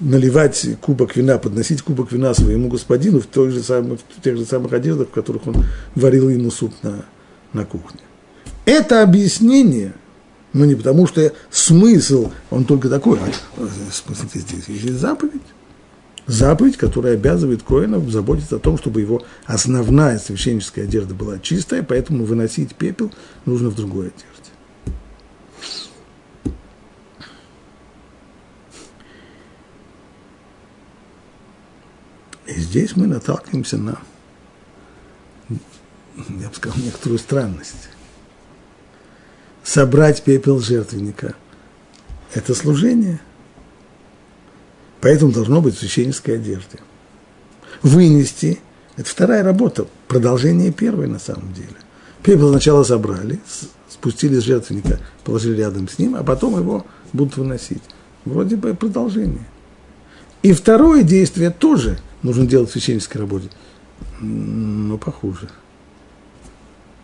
наливать 0.00 0.66
кубок 0.80 1.14
вина, 1.14 1.38
подносить 1.38 1.82
кубок 1.82 2.10
вина 2.10 2.34
своему 2.34 2.68
господину 2.68 3.20
в, 3.20 3.26
той 3.26 3.50
же 3.50 3.62
самой, 3.62 3.98
в 3.98 4.20
тех 4.20 4.36
же 4.36 4.44
самых 4.44 4.72
одеждах, 4.72 5.08
в 5.08 5.12
которых 5.12 5.46
он 5.46 5.64
варил 5.94 6.28
ему 6.28 6.50
суп 6.50 6.74
на, 6.82 7.04
на 7.52 7.64
кухне. 7.64 8.00
Это 8.64 9.04
объяснение, 9.04 9.92
но 10.52 10.64
не 10.64 10.74
потому, 10.74 11.06
что 11.06 11.32
смысл, 11.52 12.32
он 12.50 12.64
только 12.64 12.88
такой, 12.88 13.20
а 13.20 13.68
смысл 13.92 14.24
здесь 14.34 14.66
есть 14.66 14.98
заповедь 14.98 15.42
заповедь, 16.28 16.76
которая 16.76 17.14
обязывает 17.14 17.62
Коинов 17.62 18.08
заботиться 18.10 18.56
о 18.56 18.60
том, 18.60 18.78
чтобы 18.78 19.00
его 19.00 19.24
основная 19.46 20.18
священническая 20.18 20.84
одежда 20.84 21.14
была 21.14 21.38
чистая, 21.38 21.82
поэтому 21.82 22.24
выносить 22.24 22.76
пепел 22.76 23.12
нужно 23.46 23.70
в 23.70 23.74
другой 23.74 24.08
одежде. 24.08 24.26
И 32.46 32.60
здесь 32.60 32.94
мы 32.94 33.06
наталкиваемся 33.06 33.78
на, 33.78 33.98
я 35.48 36.48
бы 36.48 36.54
сказал, 36.54 36.78
некоторую 36.78 37.18
странность. 37.18 37.90
Собрать 39.62 40.22
пепел 40.22 40.60
жертвенника– 40.60 41.34
это 42.34 42.54
служение– 42.54 43.20
Поэтому 45.00 45.32
должно 45.32 45.60
быть 45.60 45.76
в 45.76 45.78
священнической 45.78 46.36
одежде. 46.36 46.78
Вынести– 47.82 48.60
это 48.96 49.08
вторая 49.08 49.42
работа, 49.44 49.86
продолжение 50.08 50.72
первой 50.72 51.06
на 51.06 51.18
самом 51.18 51.52
деле. 51.52 51.76
Пепел 52.22 52.50
сначала 52.50 52.82
собрали, 52.82 53.38
спустили 53.88 54.40
с 54.40 54.42
жертвенника, 54.42 54.98
положили 55.24 55.58
рядом 55.58 55.88
с 55.88 55.98
ним, 55.98 56.16
а 56.16 56.24
потом 56.24 56.58
его 56.58 56.84
будут 57.12 57.36
выносить. 57.36 57.82
Вроде 58.24 58.56
бы 58.56 58.74
продолжение. 58.74 59.46
И 60.42 60.52
второе 60.52 61.02
действие 61.02 61.50
тоже 61.50 61.98
нужно 62.22 62.46
делать 62.46 62.70
в 62.70 62.72
священнической 62.72 63.20
работе, 63.20 63.50
но 64.20 64.98
похуже. 64.98 65.48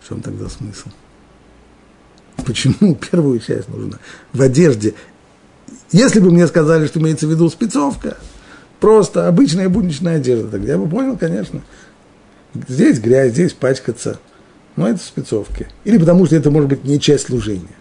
В 0.01 0.09
чем 0.09 0.21
тогда 0.21 0.49
смысл? 0.49 0.89
Почему 2.45 2.95
первую 3.11 3.39
часть 3.39 3.69
нужно 3.69 3.99
в 4.33 4.41
одежде 4.41 4.93
если 5.91 6.19
бы 6.19 6.31
мне 6.31 6.47
сказали, 6.47 6.87
что 6.87 6.99
имеется 6.99 7.27
в 7.27 7.29
виду 7.29 7.49
спецовка, 7.49 8.17
просто 8.79 9.27
обычная 9.27 9.69
будничная 9.69 10.17
одежда, 10.17 10.49
тогда 10.49 10.73
я 10.73 10.77
бы 10.77 10.87
понял, 10.87 11.17
конечно. 11.17 11.61
Здесь 12.67 12.99
грязь, 12.99 13.31
здесь 13.33 13.53
пачкаться. 13.53 14.19
Но 14.75 14.89
это 14.89 14.99
спецовки. 14.99 15.67
Или 15.85 15.97
потому 15.97 16.25
что 16.25 16.35
это 16.35 16.51
может 16.51 16.69
быть 16.69 16.83
не 16.83 16.99
часть 16.99 17.27
служения. 17.27 17.75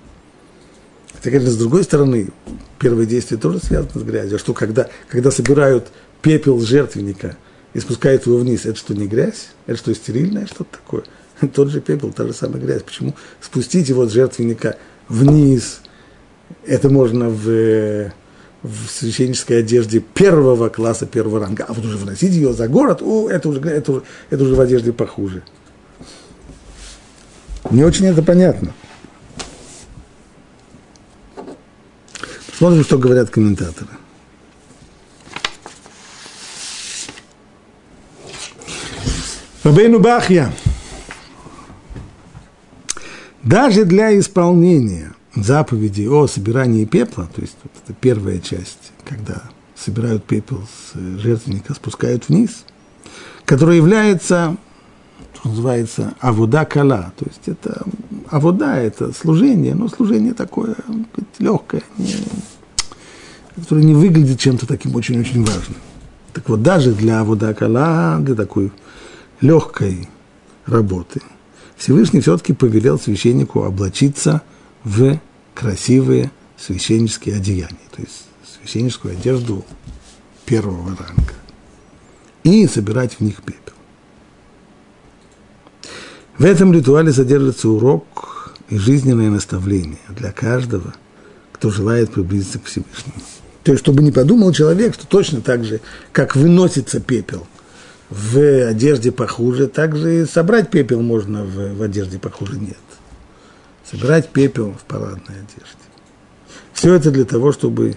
Хотя, 1.13 1.31
конечно, 1.31 1.51
с 1.51 1.57
другой 1.57 1.83
стороны, 1.83 2.29
первое 2.79 3.07
действие 3.07 3.41
тоже 3.41 3.59
связано 3.59 4.01
с 4.01 4.05
грязью. 4.05 4.37
А 4.37 4.39
что, 4.39 4.53
когда, 4.53 4.89
когда 5.09 5.31
собирают 5.31 5.89
пепел 6.23 6.61
жертвенника 6.61 7.37
и 7.73 7.81
спускают 7.81 8.27
его 8.27 8.39
вниз, 8.39 8.65
это 8.65 8.77
что, 8.77 8.95
не 8.95 9.09
грязь? 9.09 9.49
Это 9.67 9.79
что, 9.79 9.95
стерильное 9.95 10.47
что-то 10.47 10.79
такое? 10.79 11.03
Тот 11.53 11.71
же 11.71 11.81
пепел, 11.81 12.13
та 12.13 12.27
же 12.27 12.33
самая 12.33 12.61
грязь. 12.61 12.83
Почему 12.83 13.15
спустить 13.41 13.89
его 13.89 14.07
с 14.07 14.13
жертвенника 14.13 14.77
вниз– 15.09 15.81
это 16.67 16.89
можно 16.89 17.29
в, 17.29 18.13
в 18.63 18.89
священнической 18.89 19.61
одежде 19.61 20.01
первого 20.01 20.69
класса, 20.69 21.07
первого 21.07 21.41
ранга. 21.41 21.65
А 21.69 21.73
вот 21.73 21.85
уже 21.85 21.97
вносить 21.97 22.33
ее 22.33 22.53
за 22.53 22.69
город, 22.69 23.01
о, 23.03 23.29
это 23.29 23.49
уже, 23.49 23.61
это, 23.61 23.93
уже, 23.93 24.03
это 24.31 24.45
уже 24.45 24.55
в 24.55 24.61
одежде 24.61 24.93
похуже. 24.93 25.43
Не 27.71 27.85
очень 27.85 28.07
это 28.07 28.23
понятно. 28.23 28.73
Смотрим, 32.57 32.85
что 32.85 32.99
говорят 32.99 33.31
комментаторы. 33.31 33.91
Рабейну 39.65 39.99
Бахья. 39.99 40.53
Даже 43.43 43.85
для 43.85 44.19
исполнения 44.19 45.15
заповеди 45.37 46.07
о 46.07 46.27
собирании 46.27 46.85
пепла, 46.85 47.29
то 47.35 47.41
есть 47.41 47.57
вот 47.63 47.73
это 47.83 47.93
первая 47.95 48.39
часть, 48.39 48.93
когда 49.05 49.43
собирают 49.77 50.25
пепел 50.25 50.63
с 50.63 50.99
жертвенника, 51.21 51.75
спускают 51.75 52.29
вниз, 52.29 52.65
которая 53.45 53.77
является, 53.77 54.57
что 55.35 55.49
называется, 55.49 56.15
авуда 56.21 56.65
кала, 56.65 57.13
то 57.17 57.27
есть 57.27 57.43
это 57.47 57.83
авуда, 58.31 58.77
это 58.77 59.13
служение, 59.13 59.75
но 59.75 59.89
служение 59.89 60.35
такое 60.35 60.77
легкое, 61.39 61.83
не, 61.99 62.15
которое 63.57 63.85
не 63.85 63.95
выглядит 63.95 64.39
чем-то 64.39 64.67
таким 64.67 64.95
очень-очень 64.95 65.45
важным. 65.45 65.79
Так 66.33 66.49
вот, 66.49 66.63
даже 66.63 66.93
для 66.93 67.21
авуда 67.21 67.55
кала, 67.55 68.19
для 68.21 68.35
такой 68.35 68.73
легкой 69.41 70.09
работы– 70.67 71.21
Всевышний 71.77 72.21
все-таки 72.21 72.53
повелел 72.53 72.99
священнику 72.99 73.65
облачиться 73.65 74.43
в 74.85 75.19
красивые 75.55 76.31
священнические 76.59 77.37
одеяния, 77.37 77.89
то 77.91 78.03
есть 78.03 78.27
священническую 78.61 79.15
одежду 79.17 79.65
первого 80.45 80.97
ранга, 80.97 81.35
и 82.43 82.67
собирать 82.67 83.15
в 83.15 83.21
них 83.21 83.43
пепел. 83.43 83.73
В 86.37 86.45
этом 86.45 86.73
ритуале 86.73 87.13
содержится 87.13 87.69
урок 87.69 88.55
и 88.69 88.77
жизненное 88.77 89.31
наставление 89.31 89.99
для 90.09 90.33
каждого, 90.33 90.95
кто 91.53 91.71
желает 91.71 92.13
приблизиться 92.13 92.59
к 92.59 92.65
Всевышнему. 92.65 93.21
То 93.63 93.73
есть, 93.73 93.83
чтобы 93.83 94.03
не 94.03 94.13
подумал 94.13 94.53
человек, 94.53 94.95
что 94.95 95.07
точно 95.07 95.41
так 95.41 95.65
же, 95.65 95.81
как 96.13 96.37
выносится 96.37 97.01
пепел 97.01 97.47
в 98.11 98.69
одежде 98.69 99.11
похуже, 99.11 99.69
также 99.69 100.23
и 100.23 100.27
собрать 100.27 100.71
пепел 100.71 101.01
можно 101.01 101.45
в, 101.45 101.77
в 101.77 101.83
одежде 101.83 102.19
похуже 102.19 102.59
нет. 102.59 102.77
Собирать 103.85 104.31
пепел 104.31 104.73
в 104.73 104.85
парадной 104.85 105.37
одежде. 105.37 105.79
Все 106.73 106.95
это 106.95 107.11
для 107.11 107.25
того, 107.25 107.53
чтобы 107.53 107.97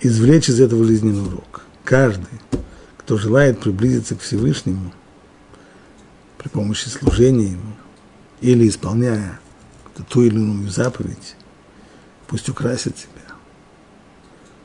извлечь 0.00 0.48
из 0.48 0.60
этого 0.60 0.84
жизненный 0.84 1.26
урок. 1.26 1.62
Каждый, 1.84 2.40
кто 2.96 3.18
желает 3.18 3.60
приблизиться 3.60 4.14
к 4.14 4.20
Всевышнему 4.20 4.92
при 6.38 6.48
помощи 6.48 6.88
служения 6.88 7.52
Ему 7.52 7.74
или 8.40 8.68
исполняя 8.68 9.40
ту 10.08 10.22
или 10.22 10.36
иную 10.36 10.70
заповедь, 10.70 11.36
пусть 12.26 12.48
украсит 12.48 12.96
себя. 12.96 13.34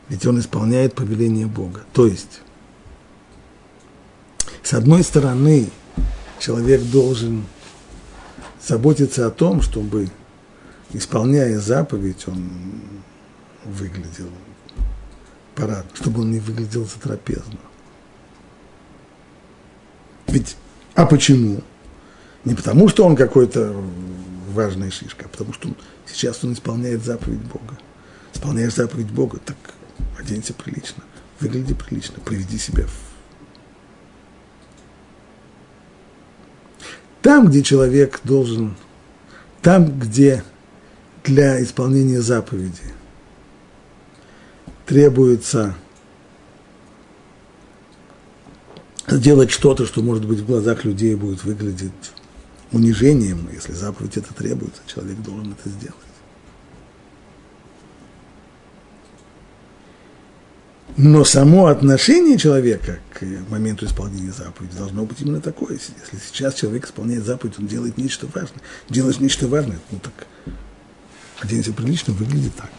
Ведь 0.08 0.26
он 0.26 0.40
исполняет 0.40 0.94
повеление 0.94 1.48
Бога. 1.48 1.84
То 1.92 2.06
есть 2.08 2.42
с 4.66 4.74
одной 4.74 5.04
стороны, 5.04 5.70
человек 6.40 6.82
должен 6.82 7.44
заботиться 8.68 9.28
о 9.28 9.32
том, 9.32 9.62
чтобы, 9.62 10.10
исполняя 10.94 11.60
заповедь, 11.60 12.28
он 12.28 12.50
выглядел 13.64 14.30
парадно, 15.56 15.90
чтобы 15.94 16.22
он 16.22 16.32
не 16.32 16.40
выглядел 16.40 16.86
затрапезно. 16.86 17.60
Ведь, 20.28 20.58
а 20.96 21.06
почему? 21.06 21.62
Не 22.44 22.56
потому, 22.56 22.90
что 22.90 23.06
он 23.06 23.16
какой-то 23.16 23.76
важная 24.52 24.92
шишка, 24.92 25.26
а 25.26 25.30
потому 25.30 25.54
что 25.54 25.70
он, 25.70 25.76
сейчас 26.06 26.44
он 26.44 26.54
исполняет 26.54 27.04
заповедь 27.04 27.42
Бога. 27.42 27.78
Исполняешь 28.34 28.76
заповедь 28.76 29.12
Бога, 29.12 29.40
так 29.46 29.58
оденься 30.20 30.54
прилично, 30.54 31.04
выгляди 31.40 31.74
прилично, 31.74 32.16
приведи 32.24 32.58
себя 32.58 32.86
в 32.86 33.05
Там, 37.36 37.48
где 37.48 37.64
человек 37.64 38.22
должен, 38.24 38.78
там, 39.62 40.00
где 40.00 40.42
для 41.26 41.62
исполнения 41.62 42.22
заповеди 42.22 42.94
требуется 44.86 45.76
сделать 49.06 49.52
что-то, 49.52 49.86
что, 49.86 50.02
может 50.02 50.26
быть, 50.26 50.40
в 50.40 50.46
глазах 50.46 50.86
людей 50.86 51.14
будет 51.16 51.44
выглядеть 51.44 51.92
унижением, 52.72 53.50
если 53.52 53.74
заповедь 53.74 54.16
это 54.16 54.34
требуется, 54.34 54.82
человек 54.88 55.18
должен 55.18 55.58
это 55.60 55.68
сделать. 55.68 55.98
Но 60.98 61.26
само 61.26 61.68
отношение 61.68 62.38
человека 62.38 63.00
к 63.14 63.22
моменту 63.50 63.86
исполнения 63.86 64.32
заповеди 64.32 64.78
должно 64.78 65.04
быть 65.04 65.20
именно 65.20 65.42
такое. 65.42 65.74
Если 65.74 66.18
сейчас 66.26 66.54
человек 66.54 66.86
исполняет 66.86 67.26
заповедь, 67.26 67.56
он 67.60 67.68
делает 67.68 67.98
нечто 67.98 68.28
важное. 68.34 68.62
Делаешь 68.90 69.20
нечто 69.20 69.48
важное, 69.48 69.80
ну 69.92 70.00
так 70.00 70.28
оденься 71.42 71.74
прилично, 71.74 72.14
выглядит 72.14 72.56
так. 72.56 72.70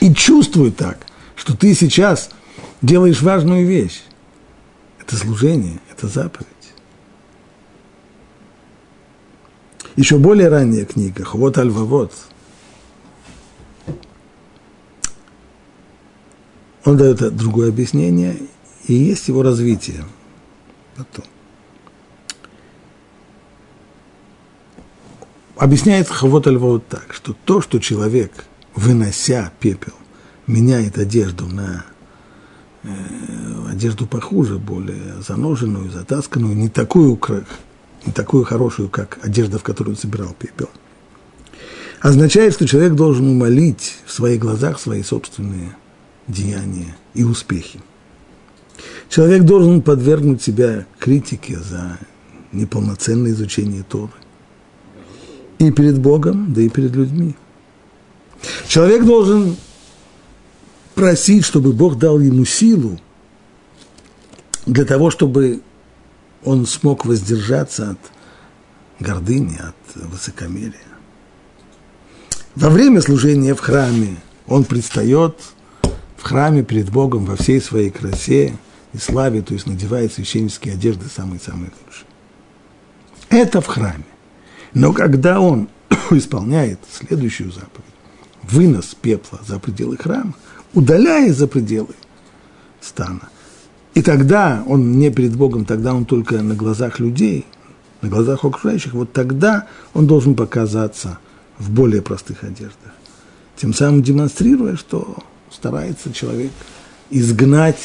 И 0.00 0.12
чувствуй 0.12 0.72
так, 0.72 0.98
что 1.36 1.56
ты 1.56 1.74
сейчас 1.74 2.30
делаешь 2.82 3.22
важную 3.22 3.66
вещь. 3.66 4.02
Это 5.00 5.16
служение, 5.16 5.78
это 5.92 6.08
заповедь. 6.08 6.46
Еще 9.94 10.18
более 10.18 10.48
ранняя 10.48 10.84
книга, 10.84 11.24
Хвот 11.24 11.58
Альвавод, 11.58 12.12
Он 16.84 16.96
дает 16.96 17.36
другое 17.36 17.68
объяснение, 17.68 18.36
и 18.86 18.94
есть 18.94 19.28
его 19.28 19.42
развитие 19.42 20.04
потом. 20.96 21.24
Объясняет 25.56 26.08
Хавот 26.08 26.46
Альвот 26.46 26.86
так, 26.86 27.12
что 27.12 27.34
то, 27.44 27.60
что 27.60 27.80
человек, 27.80 28.44
вынося 28.76 29.52
пепел, 29.58 29.94
меняет 30.46 30.98
одежду 30.98 31.46
на 31.46 31.84
э, 32.84 32.88
одежду 33.68 34.06
похуже, 34.06 34.58
более 34.58 35.20
заноженную, 35.20 35.90
затасканную, 35.90 36.56
не 36.56 36.68
такую, 36.68 37.18
не 38.06 38.12
такую 38.12 38.44
хорошую, 38.44 38.88
как 38.88 39.18
одежда, 39.22 39.58
в 39.58 39.64
которую 39.64 39.96
собирал 39.96 40.32
пепел, 40.38 40.70
означает, 42.00 42.54
что 42.54 42.66
человек 42.66 42.94
должен 42.94 43.26
умолить 43.28 43.98
в 44.06 44.12
своих 44.12 44.40
глазах 44.40 44.78
свои 44.78 45.02
собственные 45.02 45.76
деяния 46.28 46.96
и 47.14 47.24
успехи. 47.24 47.80
Человек 49.08 49.42
должен 49.42 49.82
подвергнуть 49.82 50.42
себя 50.42 50.86
критике 50.98 51.58
за 51.58 51.98
неполноценное 52.52 53.32
изучение 53.32 53.82
Торы. 53.82 54.12
И 55.58 55.72
перед 55.72 55.98
Богом, 55.98 56.52
да 56.52 56.62
и 56.62 56.68
перед 56.68 56.94
людьми. 56.94 57.34
Человек 58.68 59.04
должен 59.04 59.56
просить, 60.94 61.44
чтобы 61.44 61.72
Бог 61.72 61.98
дал 61.98 62.20
ему 62.20 62.44
силу 62.44 62.98
для 64.66 64.84
того, 64.84 65.10
чтобы 65.10 65.62
он 66.44 66.66
смог 66.66 67.04
воздержаться 67.04 67.90
от 67.90 67.98
гордыни, 69.00 69.56
от 69.56 69.96
высокомерия. 69.96 70.80
Во 72.54 72.70
время 72.70 73.00
служения 73.00 73.54
в 73.54 73.60
храме 73.60 74.16
он 74.46 74.64
предстает 74.64 75.34
в 76.18 76.24
храме 76.24 76.62
перед 76.64 76.90
Богом 76.90 77.24
во 77.24 77.36
всей 77.36 77.60
своей 77.60 77.90
красе 77.90 78.58
и 78.92 78.98
славе, 78.98 79.40
то 79.40 79.54
есть 79.54 79.66
надевает 79.66 80.12
священнические 80.12 80.74
одежды 80.74 81.06
самые-самые 81.08 81.70
лучшие. 81.86 82.06
Это 83.30 83.60
в 83.60 83.66
храме. 83.66 84.04
Но 84.74 84.92
когда 84.92 85.40
он 85.40 85.68
исполняет 86.10 86.80
следующую 86.90 87.52
заповедь, 87.52 87.84
вынос 88.42 88.96
пепла 89.00 89.38
за 89.46 89.60
пределы 89.60 89.96
храма, 89.96 90.34
удаляясь 90.74 91.36
за 91.36 91.46
пределы 91.46 91.94
стана, 92.80 93.28
и 93.94 94.02
тогда 94.02 94.64
он 94.66 94.98
не 94.98 95.10
перед 95.10 95.36
Богом, 95.36 95.64
тогда 95.64 95.94
он 95.94 96.04
только 96.04 96.42
на 96.42 96.54
глазах 96.54 96.98
людей, 96.98 97.46
на 98.02 98.08
глазах 98.08 98.44
окружающих, 98.44 98.92
вот 98.92 99.12
тогда 99.12 99.66
он 99.94 100.06
должен 100.06 100.34
показаться 100.34 101.18
в 101.58 101.70
более 101.70 102.02
простых 102.02 102.42
одеждах. 102.42 102.92
Тем 103.56 103.72
самым 103.72 104.02
демонстрируя, 104.02 104.76
что 104.76 105.18
старается 105.50 106.12
человек 106.12 106.52
изгнать 107.10 107.80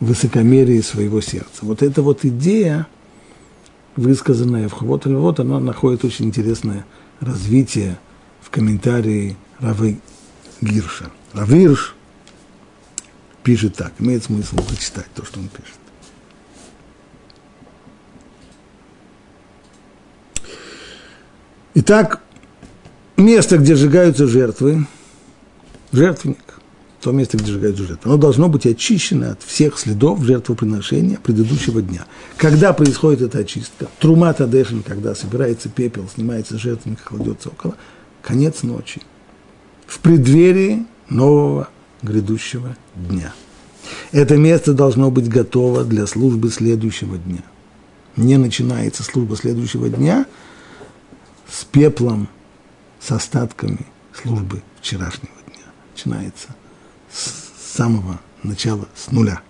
высокомерие 0.00 0.82
своего 0.82 1.20
сердца. 1.20 1.60
Вот 1.62 1.82
эта 1.82 2.02
вот 2.02 2.24
идея, 2.24 2.86
высказанная 3.96 4.68
в 4.68 4.72
Хавот 4.72 5.06
вот 5.06 5.40
она 5.40 5.60
находит 5.60 6.04
очень 6.04 6.26
интересное 6.26 6.84
развитие 7.20 7.98
в 8.40 8.50
комментарии 8.50 9.36
Равы 9.60 10.00
Гирша. 10.60 11.10
Равирш 11.32 11.94
пишет 13.42 13.76
так, 13.76 13.92
имеет 13.98 14.24
смысл 14.24 14.56
прочитать 14.56 15.06
то, 15.14 15.24
что 15.24 15.40
он 15.40 15.48
пишет. 15.48 15.78
Итак, 21.74 22.20
место, 23.16 23.56
где 23.56 23.74
сжигаются 23.76 24.26
жертвы, 24.26 24.86
жертвенник, 25.90 26.51
то 27.02 27.12
место, 27.12 27.36
где 27.36 27.50
сжигаются 27.50 27.84
жертвы, 27.84 28.10
оно 28.10 28.16
должно 28.16 28.48
быть 28.48 28.66
очищено 28.66 29.32
от 29.32 29.42
всех 29.42 29.78
следов 29.78 30.22
жертвоприношения 30.22 31.18
предыдущего 31.22 31.82
дня. 31.82 32.06
Когда 32.36 32.72
происходит 32.72 33.22
эта 33.22 33.38
очистка? 33.38 33.88
Трума 33.98 34.32
Тадешин, 34.32 34.82
когда 34.82 35.14
собирается 35.14 35.68
пепел, 35.68 36.08
снимается 36.08 36.58
жертвенник, 36.58 37.02
кладется 37.02 37.48
около, 37.50 37.74
конец 38.22 38.62
ночи. 38.62 39.02
В 39.86 39.98
преддверии 39.98 40.86
нового 41.08 41.68
грядущего 42.02 42.76
дня. 42.94 43.34
Это 44.12 44.36
место 44.36 44.72
должно 44.72 45.10
быть 45.10 45.28
готово 45.28 45.84
для 45.84 46.06
службы 46.06 46.50
следующего 46.50 47.18
дня. 47.18 47.42
Не 48.16 48.36
начинается 48.36 49.02
служба 49.02 49.36
следующего 49.36 49.88
дня– 49.88 50.26
с 51.52 51.64
пеплом, 51.64 52.28
с 52.98 53.12
остатками 53.12 53.86
службы 54.14 54.62
вчерашнего 54.80 55.34
дня. 55.46 55.66
Начинается 55.92 56.48
с 57.12 57.76
самого 57.76 58.20
начала, 58.42 58.88
с 58.94 59.10
нуля. 59.10 59.40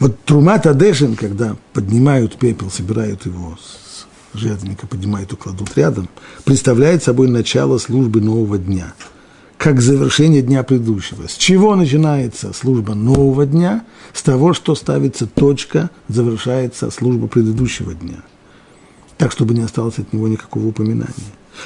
Вот 0.00 0.24
Трумат 0.24 0.66
Адешин, 0.66 1.14
когда 1.14 1.56
поднимают 1.72 2.36
пепел, 2.36 2.70
собирают 2.70 3.26
его 3.26 3.56
с 3.60 4.06
жертвенника, 4.36 4.86
поднимают 4.86 5.32
и 5.32 5.36
кладут 5.36 5.76
рядом, 5.76 6.08
представляет 6.44 7.04
собой 7.04 7.28
начало 7.28 7.78
службы 7.78 8.20
нового 8.20 8.58
дня, 8.58 8.92
как 9.56 9.80
завершение 9.80 10.42
дня 10.42 10.64
предыдущего. 10.64 11.28
С 11.28 11.36
чего 11.36 11.76
начинается 11.76 12.52
служба 12.52 12.94
нового 12.94 13.46
дня? 13.46 13.84
С 14.12 14.22
того, 14.22 14.52
что 14.52 14.74
ставится 14.74 15.26
точка, 15.26 15.90
завершается 16.08 16.90
служба 16.90 17.28
предыдущего 17.28 17.94
дня– 17.94 18.22
так, 19.16 19.32
чтобы 19.32 19.54
не 19.54 19.62
осталось 19.62 19.98
от 19.98 20.12
него 20.12 20.28
никакого 20.28 20.66
упоминания. 20.66 21.12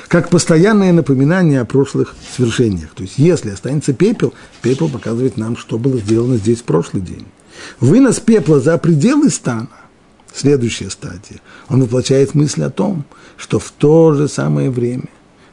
Как 0.09 0.31
постоянное 0.31 0.93
напоминание 0.93 1.61
о 1.61 1.65
прошлых 1.65 2.15
свершениях. 2.35 2.91
То 2.95 3.03
есть, 3.03 3.15
если 3.19 3.51
останется 3.51 3.93
пепел, 3.93 4.35
пепел 4.63 4.89
показывает 4.89 5.37
нам, 5.37 5.57
что 5.57 5.79
было 5.79 5.99
сделано 5.99 6.37
здесь 6.37 6.61
в 6.61 6.65
прошлый 6.65 7.03
день. 7.03 7.27
Вынос 7.81 8.21
пепла 8.21 8.61
за 8.61 8.79
пределы 8.79 9.31
стана, 9.31 9.69
следующая 10.33 10.91
стадия, 10.91 11.41
он 11.69 11.83
воплощает 11.83 12.35
мысль 12.35 12.63
о 12.63 12.71
том, 12.71 13.05
что 13.37 13.59
в 13.59 13.71
то 13.71 14.13
же 14.13 14.29
самое 14.29 14.71
время 14.71 15.09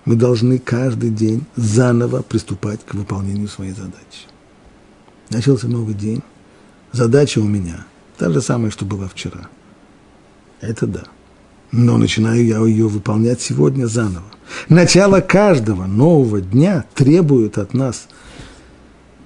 мы 0.05 0.15
должны 0.15 0.59
каждый 0.59 1.09
день 1.09 1.45
заново 1.55 2.21
приступать 2.21 2.81
к 2.85 2.93
выполнению 2.93 3.47
своей 3.47 3.71
задачи. 3.71 4.27
Начался 5.31 5.67
новый 5.67 5.95
день. 5.95 6.21
Задача 6.91 7.39
у 7.39 7.45
меня 7.45 7.85
та 8.17 8.29
же 8.31 8.41
самая, 8.41 8.69
что 8.69 8.85
была 8.85 9.07
вчера. 9.07 9.49
Это 10.61 10.85
да 10.85 11.03
но 11.75 11.97
начинаю 11.97 12.45
я 12.45 12.65
ее 12.65 12.87
выполнять 12.87 13.41
сегодня 13.41 13.85
заново. 13.87 14.25
Начало 14.69 15.19
каждого 15.19 15.85
нового 15.85 16.39
дня 16.39 16.85
требует 16.93 17.57
от 17.57 17.73
нас 17.73 18.07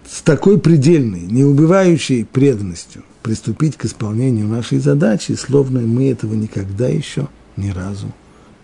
с 0.10 0.22
такой 0.22 0.60
предельной, 0.60 1.22
неубывающей 1.22 2.26
преданностью 2.26 3.04
приступить 3.22 3.78
к 3.78 3.86
исполнению 3.86 4.48
нашей 4.48 4.80
задачи, 4.80 5.34
словно 5.34 5.82
мы 5.82 6.10
этого 6.10 6.34
никогда 6.34 6.88
еще 6.88 7.28
ни 7.56 7.70
разу 7.70 8.08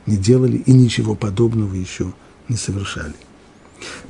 не 0.08 0.18
делали 0.18 0.58
и 0.58 0.72
ничего 0.72 1.14
подобного 1.14 1.76
еще 1.76 2.14
не 2.48 2.56
совершали. 2.56 3.14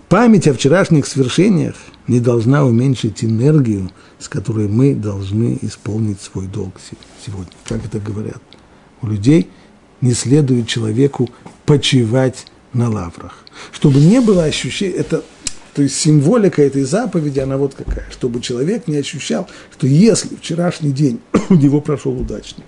Память 0.08 0.48
о 0.48 0.54
вчерашних 0.54 1.06
свершениях 1.08 1.76
не 2.08 2.20
должна 2.20 2.64
уменьшить 2.64 3.24
энергию, 3.24 3.92
с 4.20 4.30
которой 4.30 4.68
мы 4.68 4.94
должны 4.94 5.58
исполнить 5.62 6.22
свой 6.22 6.48
долг 6.48 6.76
сегодня. 7.26 7.52
Как 7.66 7.84
это 7.84 8.00
говорят 8.00 8.42
у 9.02 9.08
людей– 9.08 9.50
не 10.02 10.14
следует 10.14 10.68
человеку 10.68 11.30
почивать 11.66 12.46
на 12.74 12.90
лаврах. 12.90 13.44
Чтобы 13.72 14.00
не 14.00 14.20
было 14.20 14.44
ощущения, 14.44 14.96
это, 14.96 15.24
то 15.74 15.82
есть 15.82 15.96
символика 15.96 16.62
этой 16.62 16.84
заповеди, 16.84 17.40
она 17.40 17.58
вот 17.58 17.74
какая, 17.74 18.06
чтобы 18.12 18.42
человек 18.42 18.88
не 18.88 18.98
ощущал, 18.98 19.48
что 19.72 19.88
если 19.88 20.36
вчерашний 20.36 20.92
день 20.92 21.20
у 21.50 21.56
него 21.56 21.82
прошел 21.82 22.20
удачно, 22.20 22.64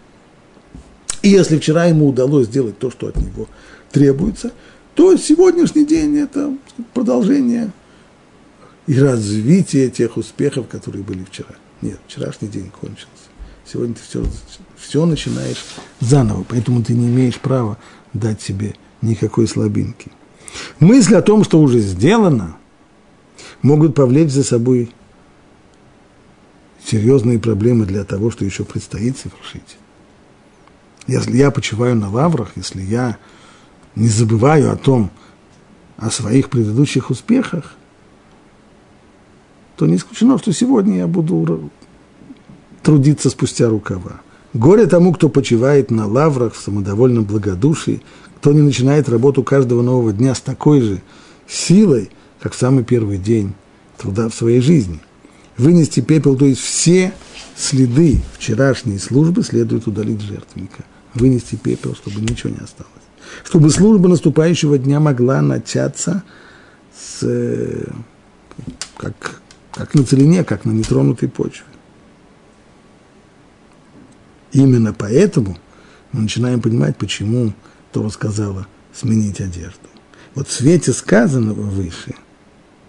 и 1.22 1.30
если 1.30 1.58
вчера 1.58 1.86
ему 1.86 2.08
удалось 2.08 2.48
сделать 2.48 2.80
то, 2.80 2.90
что 2.90 3.08
от 3.08 3.18
него 3.18 3.48
требуется, 3.92 4.52
то 4.96 5.16
сегодняшний 5.18 5.86
день– 5.86 6.18
это 6.20 6.56
продолжение 6.94 7.72
и 8.88 9.00
развитие 9.00 9.90
тех 9.90 10.18
успехов, 10.18 10.68
которые 10.68 11.04
были 11.04 11.24
вчера. 11.24 11.56
Нет, 11.82 12.00
вчерашний 12.08 12.48
день 12.48 12.72
кончился. 12.72 13.08
Сегодня 13.72 13.96
ты 13.96 14.02
все, 14.02 14.24
все 14.78 15.06
начинаешь 15.06 15.66
заново, 16.00 16.46
поэтому 16.48 16.84
ты 16.84 16.94
не 16.94 17.08
имеешь 17.08 17.38
права 17.38 17.78
дать 18.14 18.42
себе 18.42 18.76
никакой 19.02 19.48
слабинки. 19.48 20.12
Мысль 20.80 21.16
о 21.16 21.22
том, 21.22 21.44
что 21.44 21.60
уже 21.60 21.80
сделано, 21.80 22.56
могут 23.62 23.94
повлечь 23.94 24.32
за 24.32 24.44
собой 24.44 24.92
серьезные 26.86 27.40
проблемы 27.40 27.86
для 27.86 28.06
того, 28.06 28.32
что 28.32 28.46
еще 28.46 28.64
предстоит 28.64 29.18
совершить. 29.18 29.78
Если 31.08 31.36
я 31.36 31.52
почиваю 31.52 31.96
на 31.96 32.10
лаврах, 32.10 32.52
если 32.56 32.82
я 32.82 33.18
не 33.96 34.08
забываю 34.08 34.72
о 34.72 34.78
том, 34.78 35.12
о 35.98 36.10
своих 36.10 36.50
предыдущих 36.50 37.10
успехах, 37.10 37.76
то 39.76 39.86
не 39.86 39.98
исключено, 39.98 40.38
что 40.38 40.54
сегодня 40.54 40.98
я 40.98 41.08
буду 41.08 41.70
трудиться 42.88 43.30
спустя 43.30 43.68
рукава. 43.68 44.22
Горе 44.54 44.86
тому, 44.86 45.12
кто 45.12 45.28
почивает 45.28 45.92
на 45.92 46.08
лаврах 46.08 46.54
в 46.54 46.62
самодовольном 46.62 47.26
благодушии, 47.26 48.02
кто 48.38 48.54
не 48.54 48.62
начинает 48.62 49.10
работу 49.10 49.44
каждого 49.44 49.82
нового 49.82 50.14
дня 50.14 50.34
с 50.34 50.40
такой 50.40 50.80
же 50.80 51.02
силой, 51.50 52.10
как 52.40 52.54
в 52.54 52.58
самый 52.58 52.86
первый 52.86 53.18
день 53.18 53.56
труда 53.98 54.30
в 54.30 54.34
своей 54.34 54.62
жизни. 54.62 55.02
Вынести 55.58 56.00
пепел, 56.00 56.38
то 56.38 56.46
есть 56.46 56.62
все 56.62 57.12
следы 57.58 58.22
вчерашней 58.38 59.00
службы 59.00 59.44
следует 59.44 59.86
удалить 59.86 60.22
жертвенника. 60.22 60.86
Вынести 61.14 61.56
пепел, 61.58 61.94
чтобы 61.94 62.22
ничего 62.22 62.52
не 62.52 62.64
осталось. 62.64 62.94
Чтобы 63.44 63.70
служба 63.70 64.08
наступающего 64.08 64.78
дня 64.78 65.02
могла 65.02 65.42
начаться 65.42 66.24
с, 66.98 67.20
э, 67.24 67.84
как, 68.96 69.42
как 69.74 69.94
на 69.94 70.06
целине, 70.06 70.46
как 70.46 70.64
на 70.64 70.72
нетронутой 70.72 71.28
почве. 71.28 71.66
Именно 74.52 74.94
поэтому 74.94 75.58
мы 76.12 76.22
начинаем 76.22 76.62
понимать, 76.62 76.98
почему 76.98 77.54
Тора 77.92 78.10
сказала 78.10 78.68
сменить 78.94 79.42
одежду. 79.42 79.88
Вот 80.36 80.48
в 80.48 80.52
свете 80.52 80.94
сказанного 80.94 81.62
выше, 81.62 82.16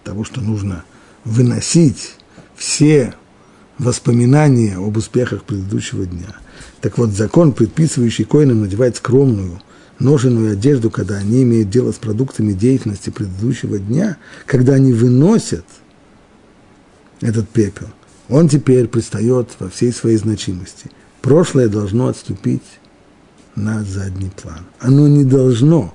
того, 0.03 0.23
что 0.23 0.41
нужно 0.41 0.83
выносить 1.25 2.15
все 2.55 3.13
воспоминания 3.77 4.75
об 4.75 4.97
успехах 4.97 5.43
предыдущего 5.43 6.05
дня. 6.05 6.35
Так 6.81 6.97
вот, 6.97 7.11
закон, 7.11 7.53
предписывающий 7.53 8.25
коинам 8.25 8.61
надевать 8.61 8.97
скромную, 8.97 9.61
ноженую 9.99 10.53
одежду, 10.53 10.89
когда 10.89 11.15
они 11.17 11.43
имеют 11.43 11.69
дело 11.69 11.91
с 11.91 11.95
продуктами 11.95 12.53
деятельности 12.53 13.09
предыдущего 13.09 13.79
дня, 13.79 14.17
когда 14.45 14.73
они 14.73 14.93
выносят 14.93 15.65
этот 17.21 17.49
пепел, 17.49 17.87
он 18.29 18.47
теперь 18.47 18.87
предстает 18.87 19.49
во 19.59 19.69
всей 19.69 19.91
своей 19.91 20.17
значимости 20.17 20.91
прошлое 21.21 21.67
должно 21.67 22.07
отступить 22.07 22.63
на 23.55 23.83
задний 23.83 24.29
план. 24.29 24.65
Оно 24.79 25.07
не 25.07 25.23
должно 25.23 25.93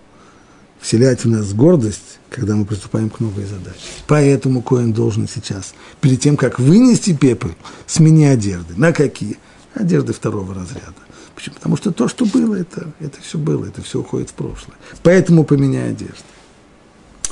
вселять 0.81 1.25
в 1.25 1.29
нас 1.29 1.53
гордость, 1.55 2.19
когда 2.29 2.55
мы 2.57 2.65
приступаем 2.65 3.09
к 3.09 3.21
новой 3.21 3.45
задаче. 3.45 3.79
Поэтому 4.07 4.61
Коин 4.61 4.93
должен 4.93 5.29
сейчас, 5.29 5.75
перед 6.01 6.21
тем, 6.21 6.37
как 6.37 6.59
вынести 6.59 7.15
пепел, 7.15 7.53
смени 7.87 8.27
одежды. 8.27 8.75
На 8.77 8.93
какие? 8.93 9.39
Одежды 9.75 10.13
второго 10.13 10.55
разряда. 10.55 10.95
Почему? 11.35 11.57
Потому 11.57 11.77
что 11.77 11.91
то, 11.91 12.07
что 12.07 12.27
было, 12.27 12.55
это, 12.55 12.93
это 13.01 13.21
все 13.21 13.39
было, 13.39 13.65
это 13.65 13.83
все 13.83 14.01
уходит 14.01 14.31
в 14.31 14.35
прошлое. 14.35 14.77
Поэтому 15.03 15.45
поменяй 15.45 15.91
одежды. 15.91 16.23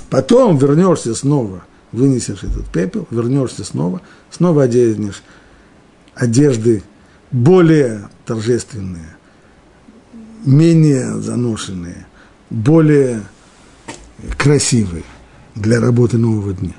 Потом 0.09 0.57
вернешься 0.59 1.15
снова, 1.15 1.65
вынесешь 1.93 2.43
этот 2.43 2.67
пепел, 2.69 3.07
вернешься 3.11 3.65
снова, 3.65 4.01
снова 4.31 4.65
оденешь 4.65 5.23
одежды 6.15 6.83
более 7.33 8.09
торжественные, 8.27 9.17
менее 10.45 11.15
заношенные, 11.21 12.07
более 12.51 13.23
красивые 14.39 15.05
для 15.55 15.81
работы 15.81 16.19
нового 16.19 16.53
дня. 16.53 16.75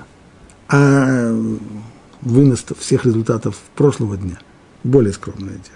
А 0.70 1.32
вынос 2.22 2.64
всех 2.80 3.06
результатов 3.06 3.58
прошлого 3.76 4.16
дня 4.16 4.39
более 4.84 5.14
скромная 5.14 5.56
одежда. 5.56 5.70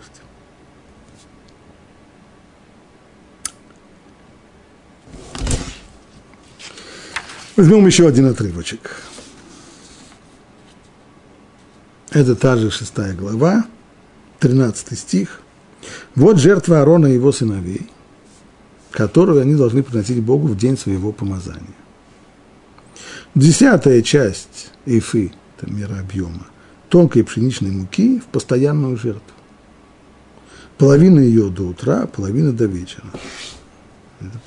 Возьмем 7.56 7.88
еще 7.88 8.08
один 8.08 8.28
отрывочек. 8.28 9.02
Это 12.12 12.36
та 12.36 12.56
же 12.56 12.72
шестая 12.72 13.14
глава, 13.14 13.66
13 14.40 14.98
стих. 14.98 15.42
Вот 16.16 16.38
жертва 16.38 16.80
Аарона 16.80 17.08
и 17.08 17.14
его 17.14 17.32
сыновей, 17.32 17.90
которую 18.92 19.42
они 19.42 19.56
должны 19.56 19.84
приносить 19.84 20.22
Богу 20.22 20.48
в 20.48 20.58
день 20.58 20.78
своего 20.78 21.12
помазания. 21.12 21.76
Десятая 23.36 24.02
часть 24.02 24.72
эйфы, 24.86 25.32
это 25.58 25.72
мера 25.72 26.00
объема, 26.00 26.48
тонкой 26.90 27.24
пшеничной 27.24 27.72
муки 27.72 28.20
в 28.20 28.26
постоянную 28.26 28.98
жертву. 28.98 29.22
Половина 30.78 31.20
ее 31.20 31.50
до 31.50 31.64
утра, 31.64 32.08
половина 32.08 32.52
до 32.52 32.66
вечера. 32.66 33.06
Это, 34.20 34.40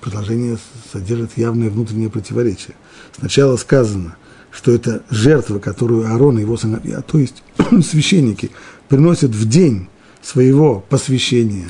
предложение 0.00 0.58
содержит 0.92 1.36
явное 1.36 1.70
внутреннее 1.70 2.10
противоречие. 2.10 2.74
Сначала 3.18 3.56
сказано, 3.56 4.16
что 4.50 4.72
это 4.72 5.02
жертва, 5.10 5.58
которую 5.58 6.06
Аарон 6.06 6.38
и 6.38 6.42
его 6.42 6.56
сыновья, 6.56 7.02
то 7.02 7.18
есть 7.18 7.42
священники, 7.84 8.50
приносят 8.88 9.30
в 9.30 9.48
день 9.48 9.88
своего 10.22 10.80
посвящения, 10.80 11.68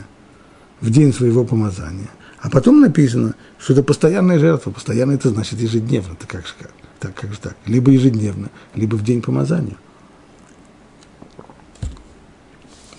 в 0.80 0.90
день 0.90 1.12
своего 1.12 1.44
помазания. 1.44 2.08
А 2.40 2.50
потом 2.50 2.80
написано, 2.80 3.34
что 3.58 3.72
это 3.72 3.82
постоянная 3.82 4.38
жертва. 4.38 4.70
Постоянно 4.70 5.12
это 5.12 5.30
значит 5.30 5.60
ежедневно. 5.60 6.12
Это 6.12 6.26
как 6.26 6.46
же 6.46 6.54
как? 6.58 6.70
Так, 7.00 7.14
как 7.14 7.32
же 7.32 7.38
так? 7.38 7.56
Либо 7.66 7.90
ежедневно, 7.90 8.48
либо 8.74 8.96
в 8.96 9.02
день 9.02 9.22
помазания. 9.22 9.76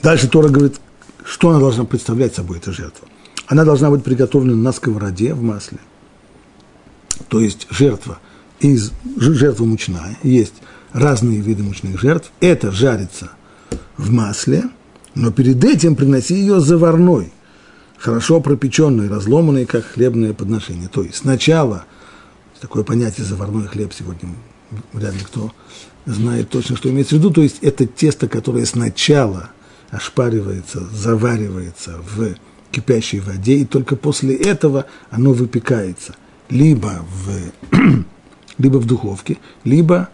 Дальше 0.01 0.29
Тора 0.29 0.49
говорит, 0.49 0.79
что 1.23 1.49
она 1.49 1.59
должна 1.59 1.85
представлять 1.85 2.35
собой, 2.35 2.57
эта 2.57 2.71
жертва. 2.71 3.07
Она 3.47 3.65
должна 3.65 3.89
быть 3.89 4.03
приготовлена 4.03 4.55
на 4.55 4.71
сковороде 4.71 5.33
в 5.33 5.41
масле. 5.41 5.79
То 7.27 7.39
есть 7.39 7.67
жертва 7.69 8.19
из 8.59 8.91
жертва 9.17 9.65
мучная. 9.65 10.17
Есть 10.23 10.55
разные 10.93 11.39
виды 11.39 11.63
мучных 11.63 11.99
жертв. 11.99 12.31
Это 12.39 12.71
жарится 12.71 13.31
в 13.99 14.11
масле, 14.11 14.63
но 15.13 15.31
перед 15.31 15.63
этим 15.63 15.95
приноси 15.95 16.35
ее 16.35 16.61
заварной, 16.61 17.33
хорошо 17.97 18.39
пропеченной, 18.39 19.09
разломанной, 19.09 19.65
как 19.65 19.85
хлебное 19.85 20.33
подношение. 20.33 20.87
То 20.87 21.03
есть 21.03 21.17
сначала, 21.17 21.83
такое 22.61 22.83
понятие 22.83 23.25
заварной 23.25 23.67
хлеб 23.67 23.91
сегодня 23.93 24.29
вряд 24.93 25.13
ли 25.13 25.19
кто 25.19 25.51
знает 26.05 26.49
точно, 26.49 26.77
что 26.77 26.89
имеется 26.89 27.15
в 27.15 27.17
виду, 27.19 27.31
то 27.31 27.41
есть 27.41 27.57
это 27.61 27.85
тесто, 27.85 28.29
которое 28.29 28.65
сначала 28.65 29.49
ошпаривается, 29.91 30.87
заваривается 30.93 31.97
в 32.15 32.35
кипящей 32.71 33.19
воде, 33.19 33.57
и 33.57 33.65
только 33.65 33.97
после 33.97 34.35
этого 34.35 34.85
оно 35.09 35.33
выпекается 35.33 36.15
либо 36.49 37.05
в, 37.71 37.75
либо 38.57 38.77
в 38.77 38.85
духовке, 38.85 39.39
либо 39.65 40.09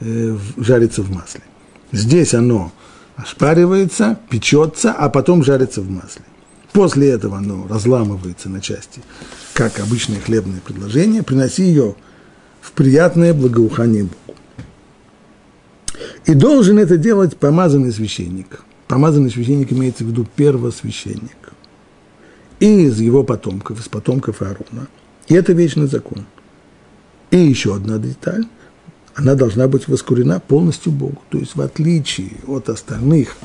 э, 0.00 0.38
жарится 0.56 1.02
в 1.02 1.10
масле. 1.10 1.42
Здесь 1.92 2.32
оно 2.32 2.72
ошпаривается, 3.16 4.18
печется, 4.30 4.92
а 4.92 5.08
потом 5.08 5.42
жарится 5.42 5.80
в 5.80 5.90
масле. 5.90 6.24
После 6.72 7.08
этого 7.08 7.38
оно 7.38 7.66
разламывается 7.68 8.48
на 8.48 8.60
части, 8.60 9.00
как 9.54 9.80
обычное 9.80 10.20
хлебное 10.20 10.60
предложение. 10.60 11.22
Приноси 11.22 11.64
ее 11.64 11.96
в 12.60 12.72
приятное 12.72 13.32
благоухание 13.32 14.04
Богу. 14.04 14.38
И 16.26 16.34
должен 16.34 16.78
это 16.78 16.98
делать 16.98 17.38
помазанный 17.38 17.92
священник. 17.92 18.62
Помазанный 18.88 19.30
священник 19.30 19.72
имеется 19.72 20.04
в 20.04 20.08
виду 20.08 20.26
первосвященник. 20.36 21.52
И 22.60 22.84
из 22.84 23.00
его 23.00 23.22
потомков, 23.24 23.80
из 23.80 23.88
потомков 23.88 24.42
Аарона. 24.42 24.88
И 25.28 25.34
это 25.34 25.52
вечный 25.52 25.86
закон. 25.86 26.26
И 27.30 27.38
еще 27.38 27.74
одна 27.74 27.98
деталь 27.98 28.46
она 29.16 29.34
должна 29.34 29.66
быть 29.66 29.88
воскурена 29.88 30.40
полностью 30.40 30.92
Богу. 30.92 31.20
То 31.30 31.38
есть 31.38 31.56
в 31.56 31.60
отличие 31.60 32.32
от 32.46 32.68
остальных 32.68 33.36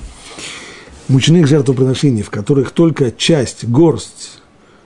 мучных 1.08 1.48
жертвоприношений, 1.48 2.22
в 2.22 2.30
которых 2.30 2.72
только 2.72 3.10
часть, 3.12 3.66
горсть 3.66 4.42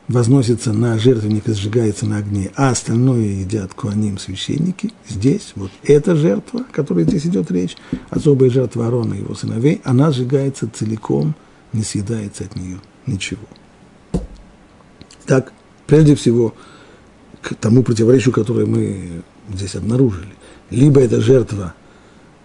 возносится 0.07 0.71
на 0.71 0.99
жертвенник 0.99 1.49
и 1.49 1.53
сжигается 1.53 2.05
на 2.05 2.17
огне, 2.17 2.51
а 2.55 2.69
остальное 2.69 3.23
едят 3.23 3.73
куаним 3.73 4.19
священники, 4.19 4.91
здесь 5.09 5.53
вот 5.55 5.71
эта 5.83 6.15
жертва, 6.15 6.61
о 6.61 6.71
которой 6.71 7.03
здесь 7.05 7.25
идет 7.25 7.49
речь, 7.49 7.75
особая 8.11 8.51
жертва 8.51 8.85
Арона 8.85 9.15
и 9.15 9.21
его 9.21 9.33
сыновей, 9.33 9.81
она 9.83 10.11
сжигается 10.11 10.69
целиком, 10.71 11.33
не 11.73 11.81
съедается 11.81 12.43
от 12.43 12.55
нее 12.55 12.77
ничего. 13.07 13.47
Так, 15.25 15.51
прежде 15.87 16.13
всего, 16.13 16.53
к 17.41 17.55
тому 17.55 17.81
противоречию, 17.81 18.31
которое 18.31 18.67
мы 18.67 19.23
здесь 19.51 19.73
обнаружили 19.73 20.35
либо 20.69 21.01
это 21.01 21.21
жертва 21.21 21.73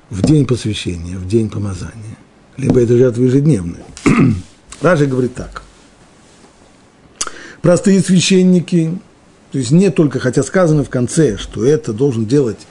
в 0.09 0.23
день 0.23 0.47
посвящения, 0.47 1.17
в 1.17 1.27
день 1.27 1.49
помазания, 1.49 2.17
либо 2.57 2.81
это 2.81 2.97
жертва 2.97 3.23
ежедневная. 3.23 3.85
Ражи 4.81 5.07
говорит 5.07 5.35
так. 5.35 5.63
Простые 7.63 8.01
священники, 8.01 8.99
то 9.53 9.59
есть 9.59 9.71
не 9.71 9.91
только, 9.91 10.19
хотя 10.19 10.43
сказано 10.43 10.83
в 10.83 10.91
конце, 10.91 11.37
что 11.37 11.65
это 11.65 11.93
должен 11.93 12.27
делать 12.27 12.67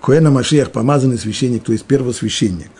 Коэна 0.00 0.30
Машиях, 0.30 0.72
помазанный 0.72 1.18
священник, 1.18 1.64
то 1.64 1.72
есть 1.72 1.84
первосвященник. 1.84 2.70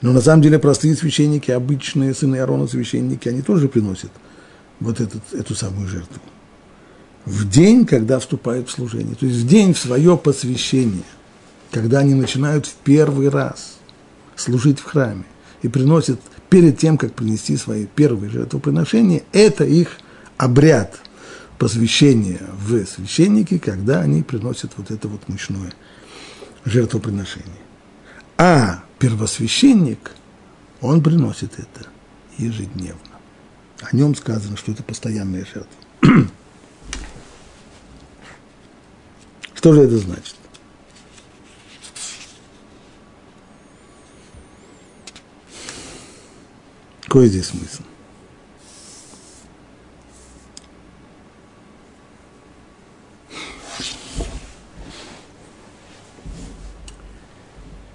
Но 0.00 0.12
на 0.12 0.20
самом 0.20 0.42
деле 0.42 0.58
простые 0.58 0.96
священники, 0.96 1.50
обычные 1.50 2.14
сыны 2.14 2.36
Аарона 2.36 2.66
священники, 2.66 3.28
они 3.28 3.42
тоже 3.42 3.68
приносят 3.68 4.10
вот 4.80 5.00
этот, 5.00 5.22
эту 5.32 5.54
самую 5.54 5.86
жертву 5.86 6.20
в 7.24 7.48
день, 7.48 7.86
когда 7.86 8.18
вступают 8.18 8.68
в 8.68 8.72
служение, 8.72 9.14
то 9.14 9.26
есть 9.26 9.38
в 9.40 9.46
день 9.46 9.74
в 9.74 9.78
свое 9.78 10.16
посвящение, 10.16 11.04
когда 11.70 12.00
они 12.00 12.14
начинают 12.14 12.66
в 12.66 12.74
первый 12.84 13.28
раз 13.28 13.78
служить 14.36 14.80
в 14.80 14.84
храме 14.84 15.24
и 15.62 15.68
приносят 15.68 16.20
перед 16.50 16.78
тем, 16.78 16.98
как 16.98 17.14
принести 17.14 17.56
свои 17.56 17.86
первые 17.86 18.30
жертвоприношения, 18.30 19.22
это 19.32 19.64
их 19.64 19.98
обряд 20.36 21.00
посвящения 21.58 22.40
в 22.58 22.84
священники, 22.84 23.58
когда 23.58 24.00
они 24.00 24.22
приносят 24.22 24.72
вот 24.76 24.90
это 24.90 25.06
вот 25.06 25.28
мучное 25.28 25.72
жертвоприношение. 26.64 27.50
А 28.36 28.82
первосвященник, 28.98 30.10
он 30.80 31.02
приносит 31.02 31.52
это 31.58 31.86
ежедневно. 32.36 32.98
О 33.80 33.94
нем 33.94 34.14
сказано, 34.16 34.56
что 34.56 34.72
это 34.72 34.82
постоянная 34.82 35.46
жертва. 35.46 36.28
Что 39.62 39.74
же 39.74 39.82
это 39.82 39.96
значит? 39.96 40.34
Какой 47.02 47.28
здесь 47.28 47.46
смысл? 47.46 47.84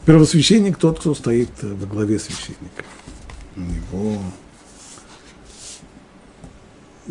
Первосвященник 0.06 0.78
тот, 0.78 1.02
кто 1.02 1.14
стоит 1.14 1.50
во 1.62 1.86
главе 1.86 2.18
священника. 2.18 2.86
У 3.58 3.60
него 3.60 4.22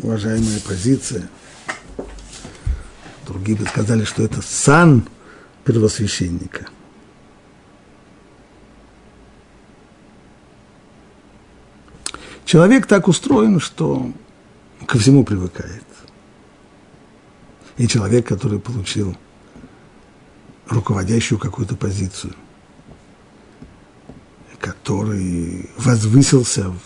уважаемая 0.01 0.59
позиция– 0.61 1.29
Другие 3.27 3.57
бы 3.57 3.65
сказали, 3.65 4.05
что 4.05 4.23
это 4.23 4.41
сан 4.41 5.05
первосвященника. 5.65 6.67
Человек 12.45 12.87
так 12.87 13.09
устроен, 13.09 13.59
что 13.59 14.13
ко 14.85 14.97
всему 14.97 15.25
привыкает. 15.25 15.83
И 17.75 17.85
человек, 17.87 18.25
который 18.25 18.59
получил 18.59 19.17
руководящую 20.69 21.37
какую-то 21.37 21.75
позицию, 21.75 22.33
который 24.59 25.69
возвысился 25.77 26.69
в, 26.71 26.79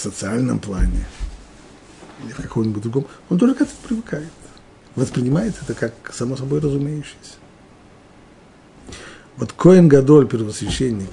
социальном 0.00 0.58
плане– 0.58 1.06
или 2.24 2.32
в 2.32 2.36
каком-нибудь 2.36 2.82
другом, 2.82 3.06
он 3.28 3.38
тоже 3.38 3.54
к 3.54 3.62
этому 3.62 3.78
привыкает. 3.86 4.28
Воспринимает 4.96 5.54
это 5.62 5.74
как 5.74 5.92
само 6.12 6.36
собой 6.36 6.60
разумеющееся. 6.60 7.38
Вот 9.36 9.52
Коин 9.52 9.88
Гадоль, 9.88 10.28
первосвященник, 10.28 11.10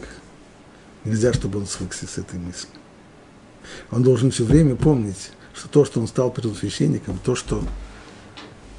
нельзя, 1.06 1.32
чтобы 1.34 1.60
он 1.60 1.68
свыкся 1.68 2.08
с 2.08 2.18
этой 2.18 2.40
мыслью. 2.40 2.74
Он 3.92 4.04
должен 4.04 4.32
все 4.32 4.44
время 4.44 4.76
помнить, 4.76 5.32
что 5.54 5.70
то, 5.70 5.86
что 5.86 6.00
он 6.02 6.08
стал 6.08 6.32
первосвященником, 6.32 7.20
то, 7.24 7.36
что 7.36 7.64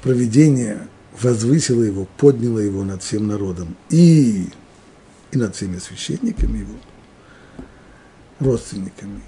проведение 0.03 0.87
возвысило 1.19 1.83
его, 1.83 2.05
подняло 2.17 2.59
его 2.59 2.83
над 2.83 3.03
всем 3.03 3.27
народом 3.27 3.75
и, 3.89 4.49
и 5.31 5.37
над 5.37 5.55
всеми 5.55 5.77
священниками 5.77 6.59
его, 6.59 6.75
родственниками, 8.39 9.21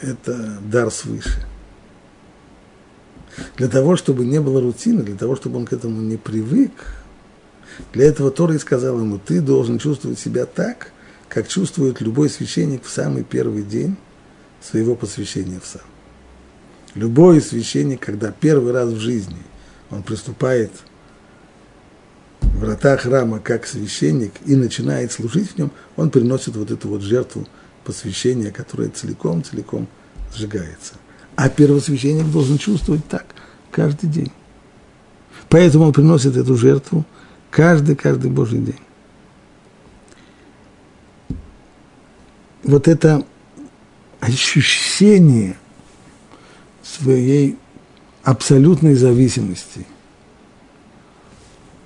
это 0.00 0.58
дар 0.60 0.90
свыше. 0.90 1.46
Для 3.56 3.68
того, 3.68 3.96
чтобы 3.96 4.24
не 4.24 4.40
было 4.40 4.60
рутины, 4.60 5.02
для 5.02 5.16
того, 5.16 5.36
чтобы 5.36 5.58
он 5.58 5.66
к 5.66 5.72
этому 5.72 6.00
не 6.00 6.16
привык, 6.16 6.72
для 7.92 8.06
этого 8.06 8.30
Тора 8.30 8.54
и 8.54 8.58
сказал 8.58 8.98
ему, 8.98 9.18
ты 9.18 9.40
должен 9.40 9.78
чувствовать 9.78 10.18
себя 10.18 10.46
так, 10.46 10.92
как 11.28 11.48
чувствует 11.48 12.00
любой 12.00 12.28
священник 12.28 12.84
в 12.84 12.90
самый 12.90 13.24
первый 13.24 13.62
день 13.62 13.96
своего 14.60 14.94
посвящения 14.94 15.60
в 15.60 15.66
сам. 15.66 15.82
Любой 16.94 17.40
священник, 17.40 18.00
когда 18.00 18.30
первый 18.30 18.72
раз 18.72 18.90
в 18.90 18.98
жизни 18.98 19.38
он 19.90 20.02
приступает 20.02 20.70
в 22.40 22.58
врата 22.58 22.98
храма 22.98 23.40
как 23.40 23.66
священник 23.66 24.32
и 24.44 24.54
начинает 24.56 25.10
служить 25.10 25.52
в 25.52 25.58
нем, 25.58 25.70
он 25.96 26.10
приносит 26.10 26.54
вот 26.56 26.70
эту 26.70 26.88
вот 26.88 27.00
жертву 27.00 27.48
посвящения, 27.84 28.50
которая 28.50 28.90
целиком-целиком 28.90 29.88
сжигается. 30.34 30.94
А 31.42 31.48
первосвященник 31.48 32.30
должен 32.30 32.56
чувствовать 32.56 33.04
так 33.08 33.26
каждый 33.72 34.08
день. 34.08 34.30
Поэтому 35.48 35.86
он 35.86 35.92
приносит 35.92 36.36
эту 36.36 36.56
жертву 36.56 37.04
каждый-каждый 37.50 38.30
Божий 38.30 38.60
день. 38.60 38.78
Вот 42.62 42.86
это 42.86 43.26
ощущение 44.20 45.56
своей 46.84 47.58
абсолютной 48.22 48.94
зависимости 48.94 49.84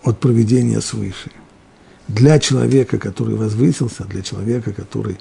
от 0.03 0.21
проведения 0.21 0.83
свыше. 0.83 1.31
Для 2.09 2.39
человека, 2.39 2.99
который 2.99 3.37
возвысился, 3.37 4.05
для 4.05 4.21
человека, 4.21 4.75
который 4.75 5.17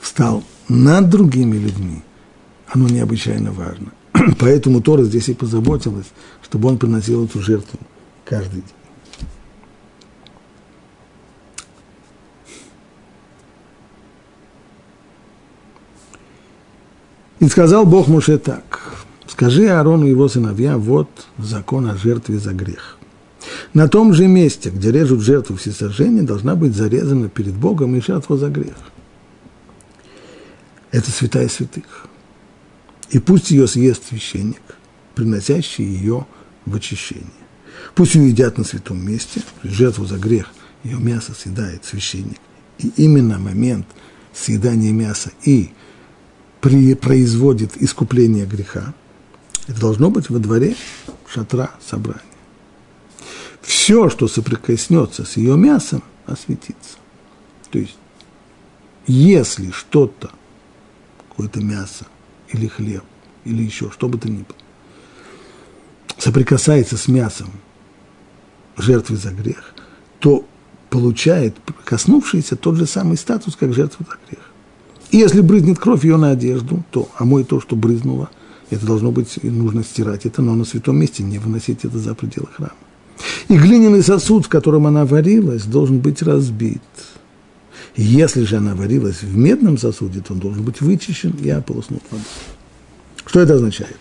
встал 0.00 0.42
над 0.68 1.08
другими 1.08 1.56
людьми, 1.56 2.02
оно 2.68 2.88
необычайно 2.88 3.52
важно. 3.52 3.92
Поэтому 4.38 4.80
Тора 4.80 5.02
здесь 5.04 5.28
и 5.28 5.34
позаботилась, 5.34 6.06
чтобы 6.42 6.68
он 6.68 6.78
приносил 6.78 7.24
эту 7.24 7.40
жертву 7.40 7.78
каждый 8.24 8.62
день. 8.62 8.72
И 17.40 17.48
сказал 17.48 17.86
Бог 17.86 18.08
Муше 18.08 18.36
так, 18.36 18.96
скажи 19.28 19.68
Аарону 19.68 20.06
и 20.06 20.10
его 20.10 20.28
сыновья, 20.28 20.76
вот 20.76 21.08
закон 21.38 21.88
о 21.88 21.96
жертве 21.96 22.38
за 22.38 22.52
грех. 22.52 22.98
На 23.74 23.86
том 23.88 24.12
же 24.12 24.26
месте, 24.26 24.70
где 24.70 24.90
режут 24.90 25.20
жертву 25.20 25.56
всесожжения, 25.56 26.22
должна 26.22 26.56
быть 26.56 26.74
зарезана 26.74 27.28
перед 27.28 27.54
Богом 27.54 27.94
и 27.94 28.00
жертва 28.00 28.36
за 28.36 28.48
грех. 28.48 28.74
Это 30.90 31.10
святая 31.10 31.48
святых. 31.48 32.07
И 33.10 33.18
пусть 33.18 33.50
ее 33.50 33.66
съест 33.66 34.08
священник, 34.08 34.60
приносящий 35.14 35.84
ее 35.84 36.26
в 36.66 36.74
очищение. 36.74 37.26
Пусть 37.94 38.14
ее 38.14 38.28
едят 38.28 38.58
на 38.58 38.64
святом 38.64 39.04
месте, 39.04 39.42
жертву 39.62 40.04
за 40.04 40.18
грех, 40.18 40.52
ее 40.84 40.98
мясо 40.98 41.34
съедает 41.34 41.84
священник. 41.84 42.38
И 42.78 42.92
именно 42.96 43.38
момент 43.38 43.86
съедания 44.34 44.92
мяса 44.92 45.32
и 45.42 45.70
при, 46.60 46.94
производит 46.94 47.80
искупление 47.80 48.46
греха, 48.46 48.94
это 49.66 49.80
должно 49.80 50.10
быть 50.10 50.30
во 50.30 50.38
дворе 50.38 50.76
шатра 51.32 51.70
собрания. 51.84 52.22
Все, 53.62 54.08
что 54.08 54.28
соприкоснется 54.28 55.24
с 55.24 55.36
ее 55.36 55.56
мясом, 55.56 56.02
осветится. 56.26 56.98
То 57.70 57.78
есть, 57.78 57.98
если 59.06 59.70
что-то, 59.70 60.30
какое-то 61.28 61.60
мясо 61.60 62.06
или 62.52 62.66
хлеб, 62.66 63.04
или 63.44 63.62
еще 63.62 63.90
что 63.90 64.08
бы 64.08 64.18
то 64.18 64.28
ни 64.28 64.38
было, 64.38 64.56
соприкасается 66.18 66.96
с 66.96 67.08
мясом 67.08 67.50
жертвы 68.76 69.16
за 69.16 69.30
грех, 69.30 69.74
то 70.20 70.44
получает 70.90 71.56
коснувшийся 71.84 72.56
тот 72.56 72.76
же 72.76 72.86
самый 72.86 73.16
статус, 73.16 73.56
как 73.56 73.74
жертва 73.74 74.06
за 74.08 74.16
грех. 74.28 74.50
И 75.10 75.16
если 75.16 75.40
брызнет 75.40 75.78
кровь 75.78 76.04
ее 76.04 76.16
на 76.16 76.30
одежду, 76.30 76.84
то 76.90 77.08
омой 77.18 77.44
то, 77.44 77.60
что 77.60 77.76
брызнуло, 77.76 78.30
это 78.70 78.84
должно 78.84 79.10
быть, 79.10 79.42
нужно 79.42 79.82
стирать 79.82 80.26
это, 80.26 80.42
но 80.42 80.54
на 80.54 80.64
святом 80.64 80.98
месте 80.98 81.22
не 81.22 81.38
выносить 81.38 81.84
это 81.84 81.98
за 81.98 82.14
пределы 82.14 82.48
храма. 82.54 82.74
И 83.48 83.56
глиняный 83.56 84.02
сосуд, 84.02 84.46
в 84.46 84.48
котором 84.48 84.86
она 84.86 85.06
варилась, 85.06 85.64
должен 85.64 85.98
быть 85.98 86.22
разбит. 86.22 86.82
Если 87.98 88.44
же 88.44 88.58
она 88.58 88.76
варилась 88.76 89.22
в 89.22 89.36
медном 89.36 89.76
сосуде, 89.76 90.20
то 90.20 90.32
он 90.32 90.38
должен 90.38 90.62
быть 90.62 90.80
вычищен 90.80 91.32
и 91.42 91.50
ополоснут 91.50 92.00
водой. 92.12 92.24
Что 93.26 93.40
это 93.40 93.54
означает? 93.54 93.98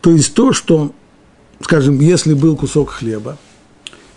То 0.00 0.10
есть 0.10 0.32
то, 0.32 0.54
что, 0.54 0.94
скажем, 1.60 2.00
если 2.00 2.32
был 2.32 2.56
кусок 2.56 2.88
хлеба, 2.88 3.36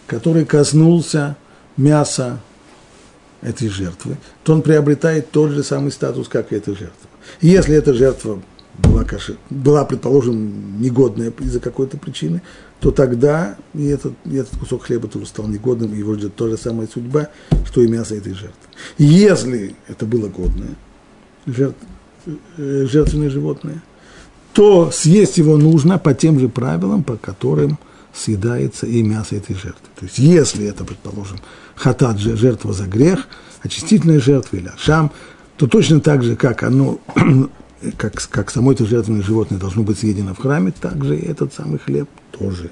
который 0.08 0.46
коснулся 0.46 1.36
мяса 1.76 2.40
этой 3.42 3.68
жертвы, 3.68 4.16
то 4.46 4.54
он 4.54 4.62
приобретает 4.62 5.32
тот 5.32 5.52
же 5.52 5.62
самый 5.62 5.92
статус, 5.92 6.30
как 6.30 6.54
и 6.54 6.56
эта 6.56 6.72
жертва. 6.72 7.10
Если 7.42 7.76
эта 7.76 7.94
жертва 7.94 8.42
была, 8.78 9.04
каши, 9.04 9.36
была 9.50 9.84
предположим, 9.84 10.82
негодная 10.82 11.34
из-за 11.40 11.60
какой-то 11.60 11.98
причины, 11.98 12.42
то 12.82 12.90
тогда 12.90 13.56
и 13.76 13.86
этот, 13.86 14.14
и 14.26 14.36
этот 14.36 14.60
кусок 14.60 14.86
хлеба 14.86 15.08
тоже 15.08 15.28
стал 15.28 15.48
негодным, 15.48 15.94
и 15.94 16.00
его 16.00 16.16
ждет 16.16 16.36
та 16.36 16.50
же 16.50 16.58
самая 16.58 16.88
судьба, 16.88 17.30
что 17.66 17.82
и 17.82 17.88
мясо 17.88 18.16
этой 18.16 18.34
жертвы. 18.34 18.58
Если 18.98 19.76
это 19.88 20.08
было 20.08 20.28
годное, 20.28 20.76
жертв, 21.46 21.78
э, 22.26 22.88
жертвенное 22.90 23.30
животное, 23.30 23.84
то 24.54 24.90
съесть 24.92 25.38
его 25.38 25.58
нужно 25.58 26.00
по 26.00 26.16
тем 26.16 26.40
же 26.40 26.50
правилам, 26.50 27.04
по 27.04 27.18
которым 27.18 27.78
съедается 28.14 28.88
и 28.88 29.04
мясо 29.04 29.36
этой 29.36 29.56
жертвы. 29.56 29.88
То 29.98 30.06
есть, 30.06 30.18
если 30.18 30.66
это, 30.66 30.84
предположим, 30.84 31.38
хатат 31.76 32.20
же 32.20 32.36
жертва 32.36 32.74
за 32.74 32.86
грех, 32.88 33.28
очистительная 33.62 34.20
жертва 34.20 34.58
или 34.58 34.68
ашам, 34.68 35.12
то 35.56 35.68
точно 35.68 36.02
так 36.02 36.24
же, 36.24 36.36
как 36.36 36.64
оно, 36.64 37.00
как, 37.98 38.14
как 38.30 38.52
само 38.52 38.72
это 38.72 38.86
жертвенное 38.86 39.24
животное 39.24 39.60
должно 39.60 39.84
быть 39.84 40.00
съедено 40.00 40.34
в 40.34 40.40
храме, 40.40 40.72
так 40.72 41.04
же 41.04 41.18
и 41.18 41.26
этот 41.26 41.54
самый 41.54 41.80
хлеб 41.80 42.10
тоже. 42.32 42.72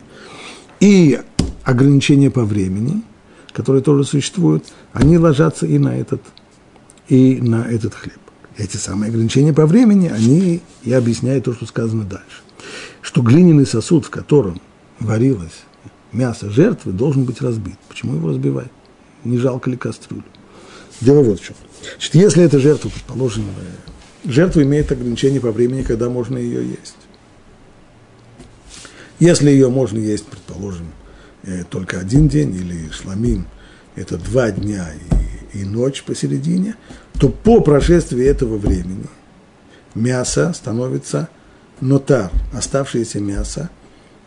И 0.80 1.20
ограничения 1.64 2.32
по 2.32 2.45
времени, 2.45 3.03
которые 3.51 3.84
тоже 3.84 4.03
существуют, 4.03 4.66
они 4.93 5.18
ложатся 5.18 5.66
и 5.66 5.78
на 5.78 5.97
этот, 5.97 6.22
и 7.07 7.39
на 7.41 7.66
этот 7.66 7.93
хлеб. 7.93 8.20
Эти 8.57 8.78
самые 8.78 9.10
ограничения 9.10 9.53
по 9.53 9.66
времени, 9.66 10.07
они 10.07 10.62
и 10.84 10.93
объясняют 10.93 11.45
то, 11.45 11.53
что 11.53 11.66
сказано 11.66 12.03
дальше. 12.03 12.43
Что 13.01 13.22
глиняный 13.22 13.66
сосуд, 13.66 14.05
в 14.05 14.10
котором 14.10 14.62
варилось 14.99 15.64
мясо 16.12 16.49
жертвы, 16.49 16.91
должен 16.91 17.24
быть 17.24 17.41
разбит. 17.41 17.78
Почему 17.88 18.16
его 18.16 18.30
разбивать? 18.30 18.72
не 19.24 19.38
жалко 19.38 19.70
ли 19.70 19.78
кастрюлю. 19.78 20.24
Дело 21.01 21.22
вот 21.22 21.39
в 21.39 21.43
чем. 21.43 21.55
Значит, 21.82 22.16
если 22.16 22.43
эта 22.43 22.60
жертва, 22.60 22.89
предположим, 22.89 23.45
жертва 24.26 24.63
имеет 24.63 24.91
ограничение 24.91 25.41
по 25.41 25.51
времени, 25.51 25.84
когда 25.84 26.09
можно 26.09 26.38
ее 26.38 26.67
есть. 26.67 26.95
Если 29.20 29.49
ее 29.49 29.70
можно 29.70 29.97
есть, 29.97 30.26
предположим, 30.26 30.88
э, 31.43 31.63
только 31.70 31.99
один 31.99 32.28
день 32.28 32.55
или 32.55 32.89
шламим, 32.89 33.47
это 33.95 34.17
два 34.17 34.51
дня 34.51 34.88
и, 35.53 35.59
и 35.59 35.65
ночь 35.65 36.03
посередине, 36.03 36.76
то 37.20 37.30
по 37.30 37.59
прошествии 37.59 38.26
этого 38.26 38.57
времени 38.57 39.07
мясо 39.93 40.53
становится 40.53 41.28
нотар, 41.82 42.32
оставшееся 42.53 43.20
мясо, 43.20 43.70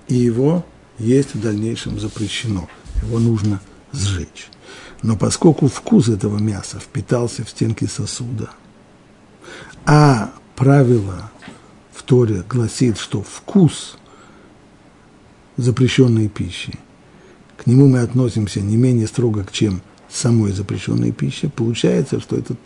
и 0.08 0.14
его 0.14 0.64
есть 0.98 1.34
в 1.34 1.40
дальнейшем 1.40 1.98
запрещено. 1.98 2.68
Его 3.02 3.18
нужно 3.18 3.60
сжечь. 3.92 4.48
Но 5.02 5.16
поскольку 5.16 5.68
вкус 5.68 6.08
этого 6.08 6.38
мяса 6.38 6.78
впитался 6.78 7.44
в 7.44 7.50
стенки 7.50 7.86
сосуда, 7.86 8.50
а 9.86 10.32
правило 10.56 11.30
в 11.92 12.02
Торе 12.02 12.44
гласит, 12.48 12.98
что 12.98 13.22
вкус 13.22 13.96
запрещенной 15.56 16.28
пищи, 16.28 16.78
к 17.56 17.66
нему 17.66 17.88
мы 17.88 18.00
относимся 18.00 18.60
не 18.60 18.76
менее 18.76 19.06
строго, 19.06 19.46
чем 19.50 19.82
самой 20.08 20.52
запрещенной 20.52 21.12
пищи, 21.12 21.48
получается, 21.48 22.20
что 22.20 22.36
этот 22.36 22.58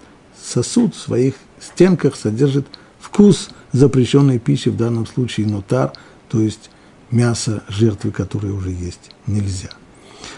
сосуд 0.42 0.94
в 0.94 1.00
своих 1.00 1.34
стенках 1.60 2.16
содержит 2.16 2.66
вкус 2.98 3.50
запрещенной 3.72 4.38
пищи, 4.38 4.68
в 4.68 4.76
данном 4.76 5.06
случае 5.06 5.46
нотар, 5.46 5.92
то 6.28 6.40
есть 6.40 6.70
мясо 7.10 7.62
жертвы, 7.68 8.10
которое 8.10 8.52
уже 8.52 8.70
есть 8.70 9.10
нельзя– 9.26 9.70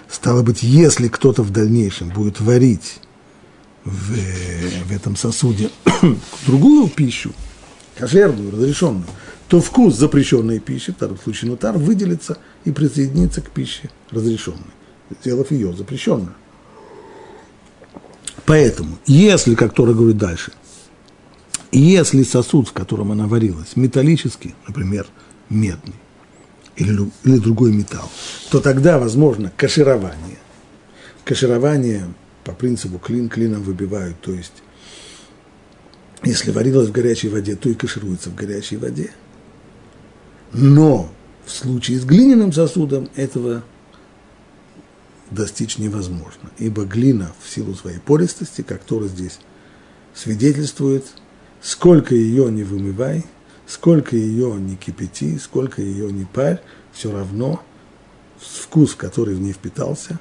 Стало 0.08 0.42
быть, 0.42 0.62
если 0.62 1.08
кто-то 1.08 1.42
в 1.42 1.50
дальнейшем 1.50 2.08
будет 2.08 2.40
варить 2.40 3.00
в, 3.88 4.88
в 4.88 4.92
этом 4.92 5.16
сосуде 5.16 5.70
другую 6.46 6.88
пищу, 6.88 7.32
кошерную, 7.96 8.50
разрешенную, 8.50 9.06
то 9.48 9.60
вкус 9.60 9.96
запрещенной 9.96 10.60
пищи, 10.60 10.92
в 10.92 10.96
втором 10.96 11.18
случае 11.18 11.50
нутар, 11.50 11.78
выделится 11.78 12.38
и 12.64 12.70
присоединится 12.70 13.40
к 13.40 13.50
пище 13.50 13.90
разрешенной, 14.10 14.60
сделав 15.20 15.50
ее 15.50 15.72
запрещенной. 15.72 16.32
Поэтому, 18.44 18.98
если, 19.06 19.54
как 19.54 19.74
Тора 19.74 19.92
говорит 19.92 20.18
дальше, 20.18 20.52
если 21.70 22.22
сосуд, 22.22 22.68
в 22.68 22.72
котором 22.72 23.12
она 23.12 23.26
варилась, 23.26 23.76
металлический, 23.76 24.54
например, 24.66 25.06
медный, 25.50 25.94
или, 26.76 27.10
или 27.24 27.38
другой 27.38 27.72
металл, 27.72 28.10
то 28.50 28.60
тогда 28.60 28.98
возможно 28.98 29.52
каширование. 29.56 30.38
Каширование 31.24 32.08
по 32.48 32.54
принципу 32.54 32.98
клин 32.98 33.28
клином 33.28 33.62
выбивают, 33.62 34.18
то 34.22 34.32
есть 34.32 34.54
если 36.24 36.50
варилась 36.50 36.88
в 36.88 36.92
горячей 36.92 37.28
воде, 37.28 37.56
то 37.56 37.68
и 37.68 37.74
кашируется 37.74 38.30
в 38.30 38.34
горячей 38.34 38.78
воде. 38.78 39.10
Но 40.54 41.12
в 41.44 41.50
случае 41.50 42.00
с 42.00 42.06
глиняным 42.06 42.54
сосудом 42.54 43.10
этого 43.16 43.64
достичь 45.30 45.76
невозможно, 45.76 46.48
ибо 46.56 46.86
глина 46.86 47.34
в 47.44 47.50
силу 47.50 47.74
своей 47.74 47.98
пористости, 47.98 48.62
как 48.62 48.82
Тора 48.82 49.08
здесь 49.08 49.40
свидетельствует, 50.14 51.04
сколько 51.60 52.14
ее 52.14 52.50
не 52.50 52.64
вымывай, 52.64 53.26
сколько 53.66 54.16
ее 54.16 54.54
не 54.54 54.76
кипяти, 54.76 55.36
сколько 55.36 55.82
ее 55.82 56.10
не 56.10 56.24
парь, 56.24 56.62
все 56.94 57.12
равно 57.12 57.62
вкус, 58.40 58.94
который 58.94 59.34
в 59.34 59.40
ней 59.42 59.52
впитался, 59.52 60.18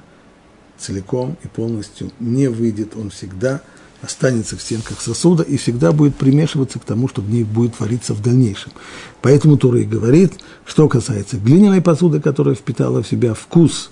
целиком 0.78 1.36
и 1.42 1.48
полностью 1.48 2.10
не 2.20 2.48
выйдет, 2.48 2.96
он 2.96 3.10
всегда 3.10 3.62
останется 4.00 4.56
в 4.56 4.62
стенках 4.62 5.00
сосуда 5.00 5.42
и 5.42 5.56
всегда 5.56 5.92
будет 5.92 6.14
примешиваться 6.14 6.78
к 6.78 6.84
тому, 6.84 7.08
что 7.08 7.20
в 7.20 7.30
ней 7.30 7.44
будет 7.44 7.78
вариться 7.80 8.14
в 8.14 8.22
дальнейшем. 8.22 8.72
Поэтому 9.22 9.56
Тура 9.56 9.80
и 9.80 9.84
говорит, 9.84 10.34
что 10.64 10.88
касается 10.88 11.36
глиняной 11.36 11.82
посуды, 11.82 12.20
которая 12.20 12.54
впитала 12.54 13.02
в 13.02 13.08
себя 13.08 13.34
вкус 13.34 13.90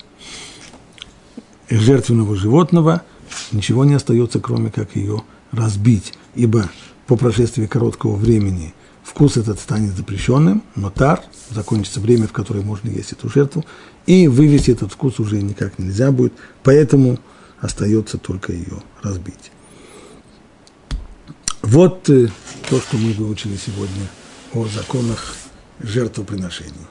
жертвенного 1.68 2.36
животного, 2.36 3.02
ничего 3.50 3.84
не 3.84 3.94
остается, 3.94 4.38
кроме 4.38 4.70
как 4.70 4.94
ее 4.94 5.22
разбить, 5.50 6.14
ибо 6.34 6.70
по 7.06 7.16
прошествии 7.16 7.66
короткого 7.66 8.14
времени 8.14 8.74
вкус 9.06 9.36
этот 9.36 9.60
станет 9.60 9.96
запрещенным, 9.96 10.64
но 10.74 10.90
тар, 10.90 11.22
закончится 11.50 12.00
время, 12.00 12.26
в 12.26 12.32
которое 12.32 12.62
можно 12.62 12.88
есть 12.88 13.12
эту 13.12 13.28
жертву, 13.28 13.64
и 14.06 14.26
вывести 14.26 14.72
этот 14.72 14.92
вкус 14.92 15.20
уже 15.20 15.40
никак 15.40 15.78
нельзя 15.78 16.10
будет, 16.10 16.32
поэтому 16.64 17.18
остается 17.60 18.18
только 18.18 18.52
ее 18.52 18.82
разбить. 19.02 19.52
Вот 21.62 22.10
э, 22.10 22.28
то, 22.68 22.80
что 22.80 22.96
мы 22.96 23.12
выучили 23.12 23.56
сегодня 23.56 24.06
о 24.52 24.66
законах 24.66 25.36
жертвоприношений. 25.80 26.85